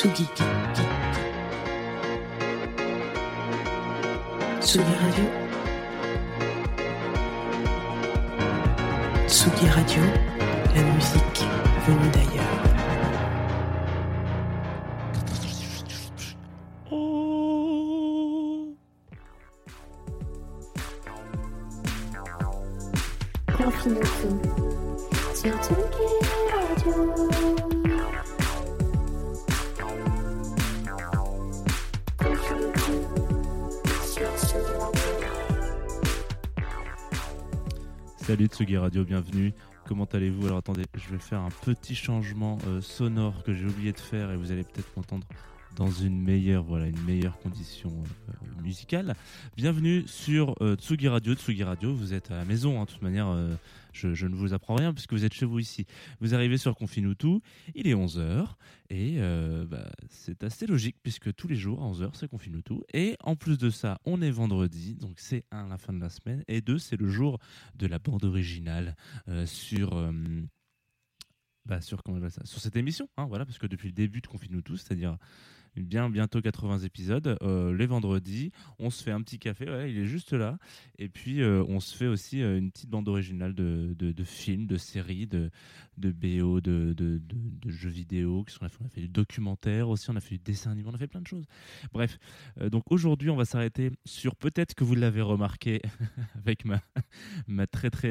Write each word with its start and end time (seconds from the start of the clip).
Tsugi. 0.00 0.26
Tsugi 4.60 4.94
Radio. 5.02 5.24
Tsugi 9.28 9.68
Radio, 9.68 10.02
la 10.74 10.82
musique 10.94 11.44
venue 11.86 12.10
d'ailleurs. 12.14 12.60
Confine-tout 23.52 24.40
sur 25.34 25.54
Tsugi 25.62 26.08
Radio. 26.56 27.69
Salut 38.30 38.46
Tsugi 38.46 38.76
Radio, 38.76 39.04
bienvenue. 39.04 39.52
Comment 39.88 40.04
allez-vous? 40.04 40.46
Alors 40.46 40.58
attendez, 40.58 40.84
je 40.94 41.10
vais 41.10 41.18
faire 41.18 41.40
un 41.40 41.48
petit 41.48 41.96
changement 41.96 42.58
euh, 42.68 42.80
sonore 42.80 43.42
que 43.42 43.52
j'ai 43.52 43.66
oublié 43.66 43.90
de 43.90 43.98
faire 43.98 44.30
et 44.30 44.36
vous 44.36 44.52
allez 44.52 44.62
peut-être 44.62 44.86
m'entendre 44.96 45.26
dans 45.80 45.90
une 45.90 46.20
meilleure, 46.20 46.62
voilà, 46.62 46.88
une 46.88 47.02
meilleure 47.04 47.38
condition 47.38 47.90
euh, 48.28 48.62
musicale. 48.62 49.14
Bienvenue 49.56 50.06
sur 50.06 50.54
euh, 50.60 50.76
Tsugi 50.76 51.08
Radio. 51.08 51.32
Tsugi 51.32 51.64
Radio, 51.64 51.94
vous 51.94 52.12
êtes 52.12 52.30
à 52.30 52.36
la 52.36 52.44
maison, 52.44 52.78
hein, 52.78 52.84
de 52.84 52.90
toute 52.90 53.00
manière, 53.00 53.28
euh, 53.28 53.54
je, 53.94 54.26
ne 54.26 54.34
vous 54.34 54.52
apprends 54.52 54.74
rien 54.74 54.92
puisque 54.92 55.14
vous 55.14 55.24
êtes 55.24 55.32
chez 55.32 55.46
vous 55.46 55.58
ici. 55.58 55.86
Vous 56.20 56.34
arrivez 56.34 56.58
sur 56.58 56.76
Confinutu, 56.76 57.40
il 57.74 57.88
est 57.88 57.94
11h 57.94 58.44
et 58.90 59.20
bah, 59.70 59.90
c'est 60.10 60.44
assez 60.44 60.66
logique 60.66 60.96
puisque 61.02 61.34
tous 61.34 61.48
les 61.48 61.56
jours 61.56 61.82
à 61.82 61.86
11h 61.86 62.10
c'est 62.12 62.28
Confinutu. 62.28 62.74
Et 62.92 63.16
en 63.24 63.34
plus 63.34 63.56
de 63.56 63.70
ça, 63.70 63.98
on 64.04 64.20
est 64.20 64.30
vendredi, 64.30 64.96
donc 64.96 65.14
c'est 65.16 65.44
un 65.50 65.66
la 65.68 65.78
fin 65.78 65.94
de 65.94 66.00
la 66.00 66.10
semaine 66.10 66.44
et 66.46 66.60
deux, 66.60 66.78
c'est 66.78 67.00
le 67.00 67.08
jour 67.08 67.38
de 67.74 67.86
la 67.86 67.98
bande 67.98 68.24
originale 68.24 68.96
sur. 69.46 70.12
bah, 71.64 71.80
sur, 71.80 72.02
comment 72.02 72.28
ça 72.28 72.44
sur 72.44 72.60
cette 72.60 72.76
émission, 72.76 73.08
hein, 73.16 73.24
voilà, 73.24 73.46
parce 73.46 73.58
que 73.58 73.66
depuis 73.66 73.88
le 73.88 73.94
début 73.94 74.20
de 74.20 74.26
Confinutu, 74.26 74.76
c'est-à-dire 74.76 75.16
bien 75.76 76.10
bientôt 76.10 76.40
80 76.40 76.80
épisodes, 76.80 77.38
euh, 77.42 77.76
les 77.76 77.86
vendredis, 77.86 78.52
on 78.78 78.90
se 78.90 79.02
fait 79.02 79.10
un 79.10 79.22
petit 79.22 79.38
café, 79.38 79.66
il 79.88 79.98
est 79.98 80.06
juste 80.06 80.32
là, 80.32 80.58
et 80.98 81.08
puis 81.08 81.42
euh, 81.42 81.64
on 81.68 81.80
se 81.80 81.96
fait 81.96 82.06
aussi 82.06 82.42
euh, 82.42 82.58
une 82.58 82.70
petite 82.70 82.90
bande 82.90 83.08
originale 83.08 83.54
de, 83.54 84.24
films, 84.24 84.66
de 84.66 84.76
séries, 84.76 85.26
de, 85.26 85.50
BO, 85.96 86.60
de, 86.60 87.20
jeux 87.66 87.90
vidéo, 87.90 88.44
qui 88.44 88.54
sont, 88.54 88.66
on 88.80 88.86
a 88.86 88.88
fait 88.88 89.00
du 89.00 89.08
documentaire 89.08 89.88
aussi, 89.88 90.10
on 90.10 90.16
a 90.16 90.20
fait 90.20 90.36
du 90.36 90.42
dessin 90.42 90.72
animé, 90.72 90.88
on 90.90 90.94
a 90.94 90.98
fait 90.98 91.06
plein 91.06 91.20
de 91.20 91.26
choses. 91.26 91.46
Bref, 91.92 92.18
donc 92.70 92.84
aujourd'hui 92.90 93.30
on 93.30 93.36
va 93.36 93.44
s'arrêter 93.44 93.90
sur, 94.04 94.36
peut-être 94.36 94.74
que 94.74 94.84
vous 94.84 94.94
l'avez 94.94 95.22
remarqué 95.22 95.80
avec 96.34 96.64
ma, 96.64 96.80
ma 97.46 97.66
très 97.66 97.90
très 97.90 98.10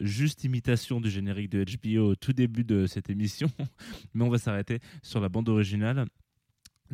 juste 0.00 0.44
imitation 0.44 1.00
du 1.00 1.10
générique 1.10 1.50
de 1.50 1.64
HBO 1.64 2.10
au 2.10 2.14
tout 2.14 2.32
début 2.32 2.64
de 2.64 2.86
cette 2.86 3.10
émission, 3.10 3.50
mais 4.14 4.24
on 4.24 4.30
va 4.30 4.38
s'arrêter 4.38 4.80
sur 5.02 5.20
la 5.20 5.28
bande 5.28 5.48
originale 5.48 6.06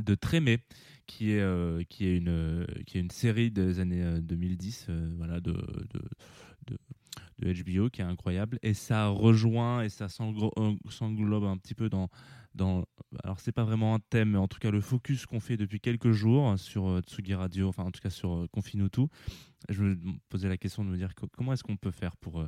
de 0.00 0.14
Trémé, 0.14 0.58
qui 1.06 1.32
est, 1.32 1.40
euh, 1.40 1.82
qui, 1.88 2.06
est 2.06 2.16
une, 2.16 2.28
euh, 2.28 2.66
qui 2.86 2.98
est 2.98 3.00
une 3.00 3.10
série 3.10 3.50
des 3.50 3.80
années 3.80 4.02
euh, 4.02 4.20
2010 4.20 4.86
euh, 4.88 5.12
voilà, 5.16 5.40
de, 5.40 5.52
de, 5.52 6.00
de, 6.66 6.78
de 7.40 7.62
HBO 7.62 7.90
qui 7.90 8.00
est 8.00 8.04
incroyable. 8.04 8.58
Et 8.62 8.74
ça 8.74 9.08
rejoint 9.08 9.82
et 9.82 9.88
ça 9.88 10.06
s'englo- 10.08 10.52
s'englobe 10.88 11.44
un 11.44 11.56
petit 11.56 11.74
peu 11.74 11.88
dans. 11.88 12.08
dans 12.54 12.84
alors, 13.24 13.40
c'est 13.40 13.52
pas 13.52 13.64
vraiment 13.64 13.94
un 13.94 13.98
thème, 14.10 14.30
mais 14.30 14.38
en 14.38 14.46
tout 14.48 14.58
cas, 14.58 14.70
le 14.70 14.80
focus 14.80 15.26
qu'on 15.26 15.40
fait 15.40 15.56
depuis 15.56 15.80
quelques 15.80 16.12
jours 16.12 16.58
sur 16.58 17.00
Tsugi 17.00 17.34
Radio, 17.34 17.68
enfin, 17.68 17.84
en 17.84 17.90
tout 17.90 18.00
cas, 18.00 18.10
sur 18.10 18.46
Confinutu. 18.52 19.02
Je 19.68 19.82
me 19.82 19.96
posais 20.28 20.48
la 20.48 20.56
question 20.56 20.84
de 20.84 20.90
me 20.90 20.96
dire 20.96 21.14
co- 21.14 21.28
comment 21.36 21.52
est-ce 21.52 21.64
qu'on 21.64 21.76
peut 21.76 21.90
faire 21.90 22.16
pour. 22.16 22.44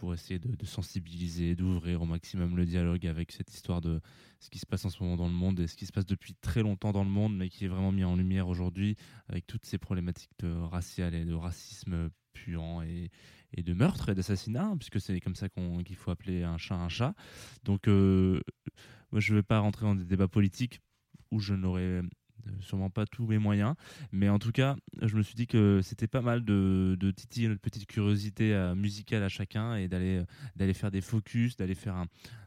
Pour 0.00 0.14
essayer 0.14 0.38
de, 0.38 0.64
sensibiliser, 0.64 1.54
d'ouvrir 1.54 2.00
au 2.00 2.06
maximum 2.06 2.56
le 2.56 2.64
dialogue 2.64 3.06
avec 3.06 3.32
cette 3.32 3.52
histoire 3.52 3.82
de 3.82 4.00
ce 4.38 4.48
qui 4.48 4.58
se 4.58 4.64
passe 4.64 4.86
en 4.86 4.88
ce 4.88 5.02
moment 5.02 5.18
dans 5.18 5.26
le 5.26 5.34
monde 5.34 5.60
et 5.60 5.66
ce 5.66 5.76
qui 5.76 5.84
se 5.84 5.92
passe 5.92 6.06
depuis 6.06 6.32
très 6.32 6.62
longtemps 6.62 6.92
dans 6.92 7.04
le 7.04 7.10
monde, 7.10 7.36
mais 7.36 7.50
qui 7.50 7.66
est 7.66 7.68
vraiment 7.68 7.92
mis 7.92 8.02
en 8.02 8.16
lumière 8.16 8.48
aujourd'hui 8.48 8.96
avec 9.28 9.46
toutes 9.46 9.66
ces 9.66 9.76
problématiques 9.76 10.32
de 10.38 10.50
raciales 10.50 11.14
et 11.14 11.26
de 11.26 11.34
racisme 11.34 12.08
puant 12.32 12.80
et, 12.80 13.10
de 13.58 13.74
meurtre 13.74 14.08
et 14.08 14.14
d'assassinat, 14.14 14.68
hein, 14.68 14.76
puisque 14.78 15.02
c'est 15.02 15.20
comme 15.20 15.34
ça 15.34 15.50
qu'il 15.50 15.96
faut 15.96 16.10
appeler 16.10 16.44
un 16.44 16.56
chat 16.56 16.76
un 16.76 16.88
chat. 16.88 17.14
Donc, 17.64 17.86
euh, 17.86 18.40
moi, 19.12 19.20
je 19.20 19.34
ne 19.34 19.38
vais 19.40 19.42
pas 19.42 19.58
rentrer 19.58 19.84
dans 19.84 19.94
des 19.94 20.06
débats 20.06 20.28
politiques 20.28 20.80
où 21.30 21.40
je 21.40 21.52
n'aurais 21.52 22.00
sûrement 22.60 22.90
pas 22.90 23.06
tous 23.06 23.26
mes 23.26 23.38
moyens, 23.38 23.74
mais 24.12 24.28
en 24.28 24.38
tout 24.38 24.52
cas, 24.52 24.76
je 25.02 25.14
me 25.16 25.22
suis 25.22 25.34
dit 25.34 25.46
que 25.46 25.80
c'était 25.82 26.06
pas 26.06 26.22
mal 26.22 26.44
de, 26.44 26.96
de 26.98 27.10
titiller 27.10 27.48
notre 27.48 27.60
petite 27.60 27.86
curiosité 27.86 28.54
euh, 28.54 28.74
musicale 28.74 29.22
à 29.22 29.28
chacun 29.28 29.76
et 29.76 29.88
d'aller 29.88 30.22
d'aller 30.56 30.74
faire 30.74 30.90
des 30.90 31.00
focus, 31.00 31.56
d'aller 31.56 31.74
faire 31.74 32.04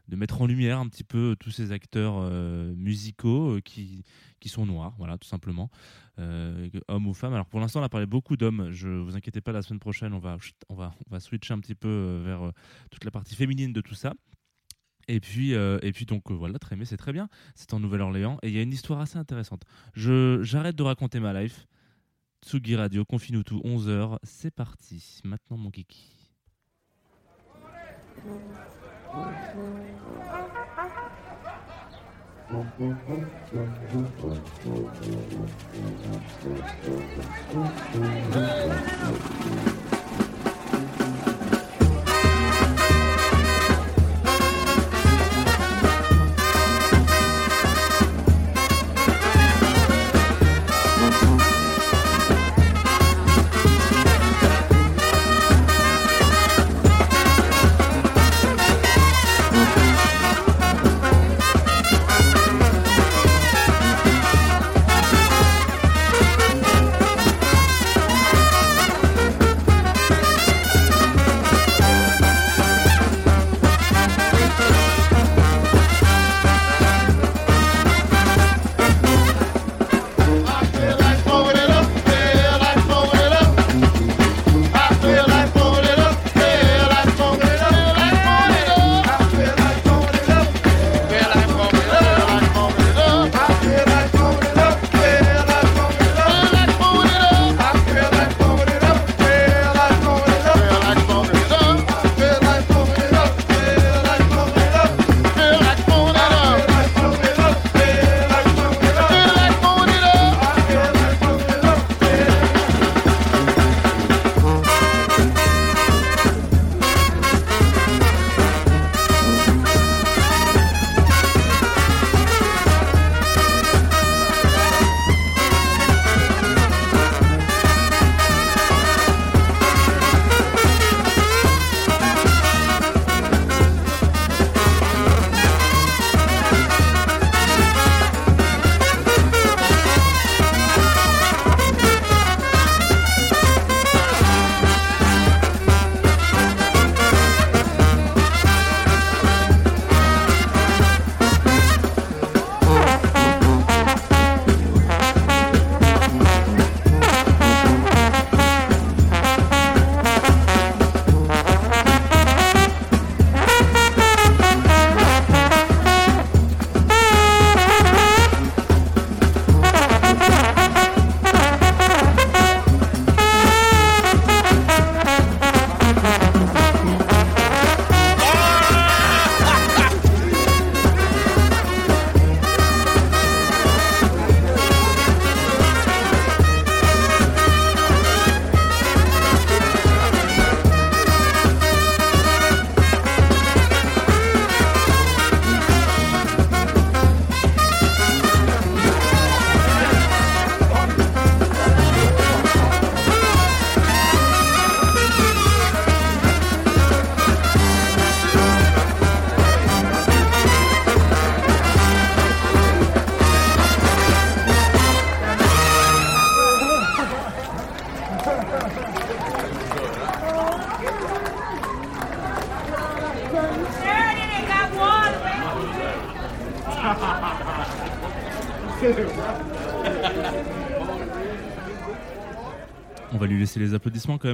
de 0.08 0.16
mettre 0.16 0.42
en 0.42 0.48
lumière 0.48 0.80
un 0.80 0.88
petit 0.88 1.04
peu 1.04 1.36
tous 1.40 1.52
ces 1.52 1.72
acteurs 1.72 2.16
euh, 2.18 2.74
musicaux 2.76 3.56
euh, 3.56 3.62
qui, 3.62 4.04
qui 4.40 4.50
sont 4.50 4.66
noirs, 4.66 4.94
voilà, 4.98 5.18
tout 5.18 5.28
simplement, 5.28 5.72
euh, 6.20 6.70
hommes 6.90 7.08
ou 7.08 7.14
femmes. 7.14 7.34
Alors 7.34 7.46
pour 7.46 7.60
l'instant, 7.60 7.80
on 7.80 7.84
a 7.84 7.90
parlé 7.90 8.06
beaucoup 8.06 8.36
d'hommes. 8.36 8.70
Je 8.72 8.90
vous 8.90 9.16
inquiétez 9.16 9.42
pas, 9.42 9.54
la 9.54 9.62
semaine 9.62 9.80
prochaine, 9.80 10.14
on 10.14 10.20
va, 10.20 10.38
on 10.70 10.76
va, 10.76 10.94
on 11.08 11.12
va 11.12 11.20
switcher 11.20 11.54
un 11.54 11.60
petit 11.60 11.76
peu 11.76 11.88
euh, 11.88 12.22
vers 12.24 12.48
euh, 12.48 12.52
toute 12.92 13.06
la 13.06 13.12
partie 13.12 13.36
féminine 13.36 13.72
de 13.72 13.82
tout 13.82 13.96
ça. 13.96 14.14
Et 15.08 15.20
puis, 15.20 15.54
euh, 15.54 15.80
et 15.82 15.92
puis 15.92 16.06
donc 16.06 16.32
euh, 16.32 16.34
voilà, 16.34 16.60
Trémé, 16.60 16.86
c'est 16.86 16.98
très 16.98 17.14
bien. 17.14 17.30
C'est 17.56 17.74
en 17.74 17.80
Nouvelle-Orléans 17.80 18.38
et 18.42 18.50
il 18.50 18.54
y 18.54 18.60
a 18.60 18.62
une 18.62 18.74
histoire 18.74 19.00
assez 19.02 19.18
intéressante. 19.18 19.64
Je 19.94 20.42
j'arrête 20.44 20.76
de 20.76 20.84
raconter 20.84 21.20
ma 21.20 21.40
life. 21.40 21.68
Tsugi 22.46 22.76
Radio, 22.76 23.06
Confinutu, 23.06 23.56
11h, 23.56 24.18
c'est 24.24 24.52
parti. 24.52 25.22
Maintenant 25.24 25.58
mon 25.58 25.72
kiki. 25.72 26.10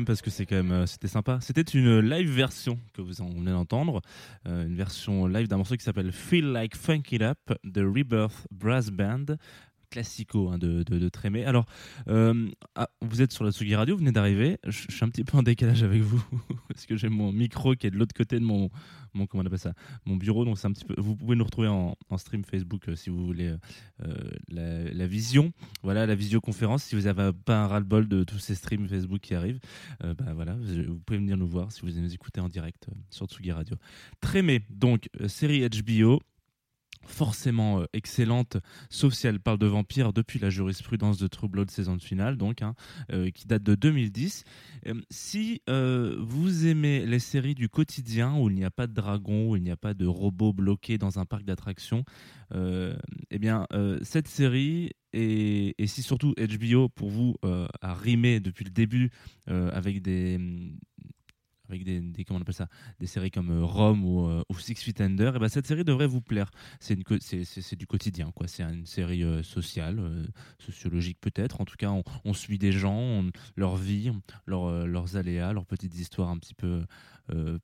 Parce 0.06 0.22
que 0.22 0.30
c'est 0.30 0.46
quand 0.46 0.56
même 0.56 0.72
euh, 0.72 0.86
c'était 0.86 1.08
sympa. 1.08 1.38
C'était 1.42 1.62
une 1.62 2.00
live 2.00 2.32
version 2.32 2.80
que 2.94 3.02
vous 3.02 3.22
en 3.22 3.30
venez 3.30 3.52
d'entendre, 3.52 4.02
euh, 4.48 4.66
une 4.66 4.76
version 4.76 5.28
live 5.28 5.48
d'un 5.48 5.58
morceau 5.58 5.76
qui 5.76 5.84
s'appelle 5.84 6.12
Feel 6.12 6.52
Like 6.52 6.76
Funk 6.76 7.04
It 7.12 7.22
Up 7.22 7.38
The 7.64 7.78
Rebirth 7.80 8.48
Brass 8.52 8.90
Band 8.90 9.26
classico 9.90 10.50
hein, 10.50 10.58
de, 10.58 10.84
de, 10.84 11.10
Trémé. 11.10 11.46
Alors, 11.46 11.66
euh, 12.08 12.50
ah, 12.76 12.90
vous 13.02 13.22
êtes 13.22 13.32
sur 13.32 13.44
la 13.44 13.52
Tsugi 13.52 13.76
Radio, 13.76 13.96
vous 13.96 14.00
venez 14.00 14.12
d'arriver. 14.12 14.58
Je, 14.66 14.86
suis 14.90 15.04
un 15.04 15.10
petit 15.10 15.24
peu 15.24 15.38
en 15.38 15.44
décalage 15.44 15.84
avec 15.84 16.02
vous 16.02 16.24
parce 16.70 16.86
que 16.86 16.96
j'ai 16.96 17.10
mon 17.10 17.32
micro 17.32 17.76
qui 17.76 17.88
est 17.88 17.92
de 17.92 17.98
l'autre 17.98 18.14
côté 18.16 18.40
de 18.40 18.46
mon, 18.46 18.70
mon 19.14 19.26
comment 19.26 19.44
on 19.44 19.46
appelle 19.46 19.60
ça, 19.60 19.74
mon 20.06 20.16
bureau. 20.16 20.46
Donc 20.46 20.58
un 20.64 20.72
petit 20.72 20.86
peu. 20.86 20.96
Vous 20.98 21.16
pouvez 21.16 21.36
nous 21.36 21.44
retrouver 21.44 21.68
en, 21.68 21.96
en 22.10 22.18
stream 22.18 22.44
Facebook 22.44 22.88
euh, 22.88 22.96
si 22.96 23.10
vous 23.10 23.26
voulez 23.26 23.56
euh, 24.04 24.14
la, 24.50 24.84
la, 24.92 25.08
vision. 25.08 25.52
Voilà 25.84 26.06
la 26.06 26.16
visioconférence. 26.16 26.84
Si 26.84 26.96
vous 26.96 27.04
n'avez 27.04 27.32
pas 27.34 27.64
un 27.64 27.68
ras-le-bol 27.68 28.08
de 28.08 28.24
tous 28.24 28.40
ces 28.40 28.56
streams 28.56 28.88
Facebook 28.88 29.20
qui 29.22 29.34
arrivent, 29.34 29.60
bah 30.02 30.34
voilà, 30.34 30.56
vous, 30.56 31.00
pouvez 31.00 31.20
venir 31.20 31.38
nous 31.38 31.48
voir 31.48 31.72
si 31.72 31.82
vous 31.82 32.00
nous 32.00 32.14
écoutez 32.14 32.42
en 32.42 32.50
direct 32.50 32.88
sur 33.10 33.26
Tsugi 33.26 33.52
Radio. 33.52 33.76
Trémé, 34.22 34.62
donc 34.70 35.10
série 35.28 35.68
HBO 35.68 36.22
forcément 37.06 37.82
euh, 37.82 37.86
excellente, 37.94 38.58
sauf 38.90 39.14
si 39.14 39.28
elle 39.28 39.40
parle 39.40 39.58
de 39.58 39.68
vampires 39.68 40.14
depuis 40.14 40.40
la 40.40 40.50
jurisprudence 40.50 41.18
de 41.18 41.28
True 41.28 41.50
Blood 41.50 41.72
saison 41.72 41.96
de 41.96 42.02
finale, 42.02 42.38
donc 42.38 42.62
hein, 42.62 42.76
euh, 43.12 43.30
qui 43.32 43.48
date 43.48 43.64
de 43.64 43.76
2010. 43.76 44.44
Euh, 44.88 44.94
si 45.10 45.62
vous 45.68 46.68
aimez 46.68 47.06
les 47.06 47.20
séries 47.20 47.56
du 47.56 47.70
quotidien 47.70 48.36
où 48.36 48.50
il 48.50 48.56
n'y 48.56 48.66
a 48.66 48.72
pas 48.72 48.88
de 48.88 48.94
dragon, 48.94 49.52
où 49.52 49.56
il 49.56 49.64
n'y 49.64 49.72
a 49.72 49.78
pas 49.78 49.94
de 49.94 50.06
robots 50.06 50.54
bloqués 50.54 50.98
dans 50.98 51.20
un 51.20 51.26
parc 51.26 51.44
d'attractions, 51.44 52.04
eh 52.54 53.40
bien 53.40 53.68
cette 54.02 54.28
série 54.28 54.92
et, 55.14 55.76
si 55.86 56.02
surtout 56.02 56.34
HBO 56.38 56.90
pour 56.90 57.10
vous 57.10 57.36
a 57.44 57.94
rimé 57.94 58.40
depuis 58.40 58.66
le 58.66 58.72
début 58.72 59.12
avec 59.48 60.02
des 60.02 60.40
avec 61.70 61.84
des, 61.84 62.26
comment 62.26 62.40
on 62.40 62.42
appelle 62.42 62.54
ça 62.54 62.68
des 63.00 63.06
séries 63.06 63.32
comme 63.32 63.52
euh, 63.52 63.64
Rome 63.64 64.04
ou, 64.04 64.28
euh, 64.28 64.44
ou, 64.50 64.58
Six 64.58 64.76
Feet 64.76 65.02
Under 65.02 65.36
et 65.36 65.40
ben 65.40 65.50
cette 65.50 65.68
série 65.68 65.84
devrait 65.84 66.08
vous 66.08 66.22
plaire. 66.22 66.52
C'est 66.80 66.96
du 66.96 67.88
quotidien 67.88 68.32
quoi. 68.36 68.48
C'est 68.48 68.64
une 68.64 68.86
série 68.86 69.24
euh, 69.24 69.44
sociale 69.44 70.00
sociologique 70.60 71.18
peut-être. 71.22 71.62
En 71.62 71.66
tout 71.66 71.78
cas 71.78 71.92
on, 72.26 72.34
suit 72.34 72.58
des 72.58 72.72
gens 72.72 72.98
on, 72.98 73.30
leur 73.56 73.76
vie 73.76 74.12
leur, 74.46 74.88
leurs 74.88 75.18
aléas 75.18 75.52
leurs 75.54 75.66
petites 75.66 75.98
histoires 75.98 76.30
un 76.30 76.38
petit 76.38 76.54
peu 76.54 76.84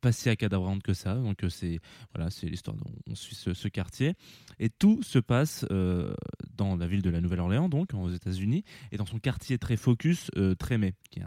pas 0.02 0.12
si 0.12 0.30
accadabrantes 0.30 0.84
que 0.84 0.94
ça. 0.94 1.16
Donc 1.16 1.44
c'est 1.50 1.80
voilà 2.14 2.30
c'est 2.30 2.48
l'histoire 2.48 2.76
on 3.08 3.16
suit 3.16 3.36
ce, 3.36 3.68
quartier. 3.68 4.14
Et 4.60 4.70
tout 4.70 5.02
se 5.04 5.20
passe 5.20 5.66
dans 5.70 6.76
la 6.76 6.88
ville 6.88 7.02
de 7.02 7.10
la 7.10 7.22
Nouvelle-Orléans 7.22 7.70
donc 7.70 7.94
aux 7.94 8.10
États-Unis 8.10 8.64
et 8.92 8.98
dans 8.98 9.06
son 9.06 9.20
quartier 9.20 9.58
très 9.58 9.78
focus 9.78 10.30
Trémé 10.60 10.96
qui 11.10 11.20
est 11.20 11.24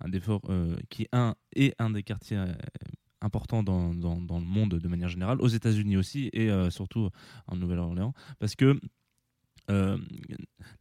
un, 0.00 0.08
des 0.08 0.20
euh, 0.28 0.76
qui 0.90 1.02
est 1.02 1.08
un 1.12 1.34
et 1.54 1.74
un 1.78 1.90
des 1.90 2.02
quartiers 2.02 2.36
euh, 2.36 2.52
importants 3.20 3.62
dans, 3.62 3.94
dans, 3.94 4.38
le 4.38 4.44
monde 4.44 4.74
de 4.74 4.88
manière 4.88 5.08
générale, 5.08 5.40
aux 5.40 5.48
États-Unis 5.48 5.96
aussi 5.96 6.30
et 6.32 6.50
euh, 6.50 6.70
surtout 6.70 7.10
en 7.48 7.56
Nouvelle-Orléans, 7.56 8.14
parce 8.38 8.54
que 8.54 8.80
euh, 9.70 9.98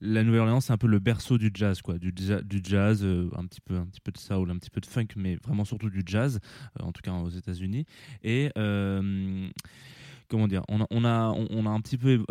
la 0.01 0.23
Nouvelle-Orléans 0.23 0.61
c'est 0.61 0.73
un 0.73 0.77
peu 0.77 0.87
le 0.87 0.99
berceau 0.99 1.37
du 1.37 1.51
jazz 1.53 1.81
quoi 1.81 1.97
du, 1.97 2.11
du 2.11 2.61
jazz 2.63 3.03
euh, 3.03 3.29
un 3.35 3.45
petit 3.45 3.61
peu 3.61 3.75
un 3.75 3.85
petit 3.85 4.01
peu 4.01 4.11
de 4.11 4.17
soul 4.17 4.49
un 4.49 4.57
petit 4.57 4.69
peu 4.69 4.79
de 4.79 4.85
funk 4.85 5.07
mais 5.15 5.35
vraiment 5.35 5.65
surtout 5.65 5.89
du 5.89 6.03
jazz 6.05 6.39
euh, 6.79 6.83
en 6.83 6.91
tout 6.91 7.01
cas 7.01 7.11
aux 7.11 7.29
États-Unis 7.29 7.85
et 8.23 8.51
comment 10.29 10.49
dire, 10.49 10.61
on 10.67 10.81
a, 10.81 10.87
on 10.91 11.05
a, 11.05 11.33
on 11.51 11.65
a 11.65 11.69
un 11.69 11.79
petit 11.79 11.97
peu 11.97 12.21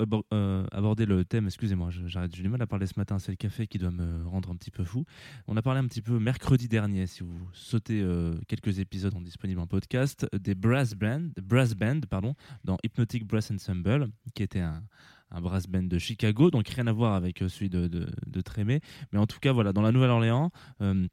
abordé 0.70 1.06
le 1.06 1.24
thème, 1.24 1.46
excusez-moi, 1.46 1.88
j'arrête, 2.04 2.36
j'ai 2.36 2.42
du 2.42 2.48
mal 2.50 2.60
à 2.60 2.66
parler 2.66 2.86
ce 2.86 2.92
matin, 2.98 3.18
c'est 3.18 3.32
le 3.32 3.36
café 3.36 3.66
qui 3.66 3.78
doit 3.78 3.90
me 3.90 4.26
rendre 4.26 4.50
un 4.50 4.56
petit 4.56 4.70
peu 4.70 4.84
fou. 4.84 5.06
On 5.46 5.56
a 5.56 5.62
parlé 5.62 5.80
un 5.80 5.86
petit 5.86 6.02
peu 6.02 6.18
mercredi 6.18 6.68
dernier, 6.68 7.06
si 7.06 7.22
vous 7.22 7.48
sautez 7.54 8.06
quelques 8.48 8.80
épisodes 8.80 9.14
en 9.14 9.22
disponible 9.22 9.60
en 9.60 9.66
podcast, 9.66 10.26
des 10.38 10.54
brass 10.54 10.92
band, 10.92 11.28
brass 11.42 11.72
band 11.72 12.00
pardon, 12.10 12.34
dans 12.64 12.76
Hypnotic 12.84 13.26
Brass 13.26 13.50
Ensemble, 13.50 14.08
qui 14.34 14.42
était 14.42 14.60
un, 14.60 14.82
un 15.30 15.40
brass 15.40 15.66
band 15.66 15.84
de 15.84 15.98
Chicago, 15.98 16.50
donc 16.50 16.68
rien 16.68 16.86
à 16.86 16.92
voir 16.92 17.14
avec 17.14 17.42
euh, 17.42 17.48
celui 17.48 17.68
de, 17.70 17.88
de, 17.88 18.40
Trémé, 18.40 18.80
mais 19.12 19.18
en 19.18 19.26
tout 19.26 19.38
cas, 19.40 19.52
voilà, 19.52 19.72
dans 19.72 19.82
la 19.82 19.92
Nouvelle-Orléans, 19.92 20.50
euh, 20.80 21.06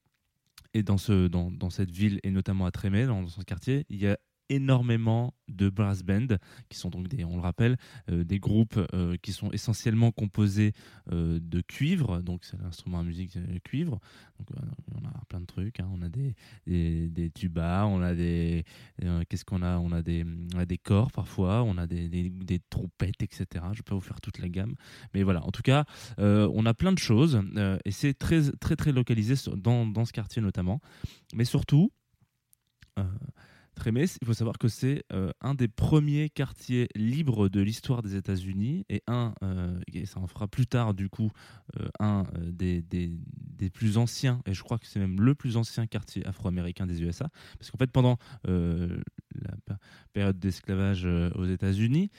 et 0.74 0.84
dans, 0.84 0.98
ce, 0.98 1.28
dans, 1.28 1.52
dans 1.52 1.70
cette 1.70 1.92
ville, 1.92 2.20
et 2.24 2.32
notamment 2.32 2.66
à 2.66 2.72
Trémé, 2.72 3.06
dans, 3.06 3.22
dans 3.22 3.28
ce 3.28 3.42
quartier, 3.42 3.86
il 3.90 4.02
y 4.02 4.08
a 4.08 4.18
énormément 4.50 5.34
de 5.48 5.70
brass 5.70 6.04
band 6.04 6.28
qui 6.70 6.78
sont 6.78 6.90
donc 6.90 7.08
des 7.08 7.24
on 7.26 7.36
le 7.36 7.42
rappelle 7.42 7.78
euh, 8.10 8.24
des 8.24 8.40
groupes 8.40 8.80
euh, 8.94 9.16
qui 9.22 9.32
sont 9.32 9.52
essentiellement 9.52 10.12
composés 10.12 10.74
euh, 11.12 11.40
de 11.42 11.62
cuivre. 11.62 12.22
Donc 12.22 12.46
c'est 12.46 12.60
l'instrument 12.62 13.00
à 13.00 13.04
musique 13.04 13.38
cuivre. 13.64 14.00
Donc 14.40 14.58
on 14.96 15.06
a 15.06 15.26
plein 15.30 15.42
de 15.42 15.46
trucs 15.46 15.80
hein. 15.80 15.90
on 15.94 16.02
a 16.02 16.10
des, 16.10 16.36
des, 16.66 17.30
tubas 17.32 17.86
on 17.86 18.02
a 18.02 18.14
des 18.14 18.66
qu'est-ce 19.30 19.46
qu'on 19.46 19.62
a? 19.62 19.78
On 19.78 19.92
a 19.92 20.02
des 20.02 20.26
on 20.56 20.60
a 20.60 20.66
des 20.66 20.78
corps 20.78 21.12
parfois. 21.12 21.64
On 21.64 21.78
a 21.78 21.88
des, 21.88 22.08
des, 22.10 22.60
trompettes 22.70 23.22
etc 23.22 23.66
je 23.74 23.82
pas 23.82 23.96
vous 23.96 24.02
faire 24.02 24.22
toute 24.22 24.40
la 24.40 24.50
gamme. 24.50 24.76
Mais 25.14 25.24
voilà. 25.24 25.44
En 25.46 25.52
tout 25.52 25.62
cas 25.62 25.86
on 26.18 26.66
a 26.66 26.74
plein 26.74 26.92
de 26.92 27.00
choses 27.00 27.42
et 27.86 27.92
c'est 27.92 28.14
très 28.14 28.52
très 28.60 28.76
très 28.76 28.92
localisé 28.92 29.36
dans, 29.56 29.86
dans 29.86 30.06
ce 30.06 30.14
quartier 30.14 30.42
notamment. 30.42 30.80
Mais 31.34 31.46
surtout 31.46 31.92
Trémé, 33.84 34.06
il 34.22 34.26
faut 34.26 34.34
savoir 34.34 34.58
que 34.58 34.70
c'est 34.70 35.04
euh, 35.12 35.34
un 35.42 35.56
des 35.56 35.68
premiers 35.68 36.30
quartiers 36.30 36.88
libres 36.96 37.50
de 37.50 37.60
l'histoire 37.60 38.02
des 38.02 38.16
États-Unis 38.16 38.86
et 38.88 39.04
un, 39.08 39.34
euh, 39.44 39.78
et 39.92 40.06
ça 40.06 40.22
en 40.22 40.28
fera 40.28 40.48
plus 40.48 40.68
tard 40.68 40.94
du 40.94 41.10
coup, 41.10 41.32
euh, 41.78 41.90
un 42.00 42.24
des, 42.40 42.82
des, 42.82 43.12
des, 43.12 43.70
plus 43.70 43.98
anciens, 43.98 44.40
et 44.46 44.54
je 44.54 44.64
crois 44.64 44.80
que 44.80 44.88
c'est 44.88 45.02
même 45.02 45.20
le 45.20 45.36
plus 45.36 45.58
ancien 45.58 45.86
quartier 45.86 46.26
afro-américain 46.26 46.88
des 46.88 47.02
USA, 47.02 47.28
parce 47.60 47.72
qu'en 47.72 47.78
fait 47.78 47.92
pendant 47.92 48.20
la 48.46 49.78
période 50.14 50.40
d'esclavage 50.40 51.06
aux 51.36 51.46
États-Unis, 51.46 52.10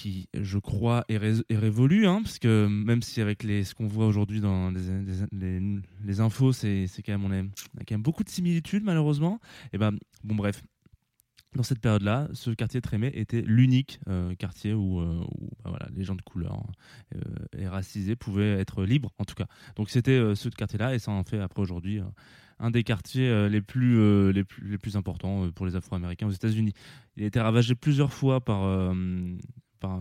qui, 0.00 0.28
je 0.32 0.56
crois, 0.56 1.04
est, 1.10 1.18
ré 1.18 1.34
est 1.50 1.58
révolu, 1.58 2.06
hein, 2.06 2.22
parce 2.22 2.38
que 2.38 2.66
même 2.66 3.02
si 3.02 3.20
avec 3.20 3.42
les, 3.42 3.64
ce 3.64 3.74
qu'on 3.74 3.86
voit 3.86 4.06
aujourd'hui 4.06 4.40
dans 4.40 4.70
les, 4.70 6.20
infos, 6.20 6.52
c'est 6.52 6.86
quand 7.04 7.18
même 7.18 7.24
on, 7.24 7.30
a 7.30 7.84
quand 7.84 7.92
même 7.92 8.02
beaucoup 8.02 8.24
de 8.24 8.30
similitudes 8.30 8.82
malheureusement. 8.82 9.40
Et 9.74 9.78
ben 9.78 9.92
bon 10.24 10.36
bref, 10.36 10.62
dans 11.54 11.62
cette 11.62 11.80
période-là, 11.80 12.28
ce 12.32 12.50
quartier 12.50 12.80
Trémé 12.80 13.10
était 13.12 13.42
l'unique 13.42 14.00
euh, 14.08 14.34
quartier 14.36 14.72
où, 14.72 15.00
euh, 15.00 15.20
bah, 15.62 15.68
voilà, 15.70 15.86
les 15.94 16.04
gens 16.04 16.14
de 16.14 16.22
couleur 16.22 16.64
euh, 17.14 17.20
et 17.58 17.68
racisés 17.68 18.16
pouvaient 18.16 18.58
être 18.58 18.84
libres, 18.84 19.12
en 19.18 19.26
tout 19.26 19.34
cas. 19.34 19.48
Donc 19.76 19.90
c'était 19.90 20.12
euh, 20.12 20.34
ce 20.34 20.48
quartier-là, 20.48 20.94
et 20.94 20.98
ça 20.98 21.10
en 21.10 21.24
fait 21.24 21.40
après 21.40 21.60
aujourd'hui 21.60 22.00
un 22.58 22.70
des 22.70 22.84
quartiers 22.84 23.48
les, 23.50 23.60
plus, 23.60 24.32
les, 24.32 24.44
plus, 24.44 24.68
les 24.68 24.78
plus 24.78 24.96
importants 24.96 25.50
pour 25.50 25.66
les 25.66 25.76
Afro-Américains 25.76 26.26
aux 26.26 26.32
États-Unis. 26.32 26.72
Il 27.16 27.24
a 27.24 27.26
été 27.26 27.40
ravagé 27.40 27.74
plusieurs 27.74 28.12
fois 28.12 28.42
par 28.42 28.94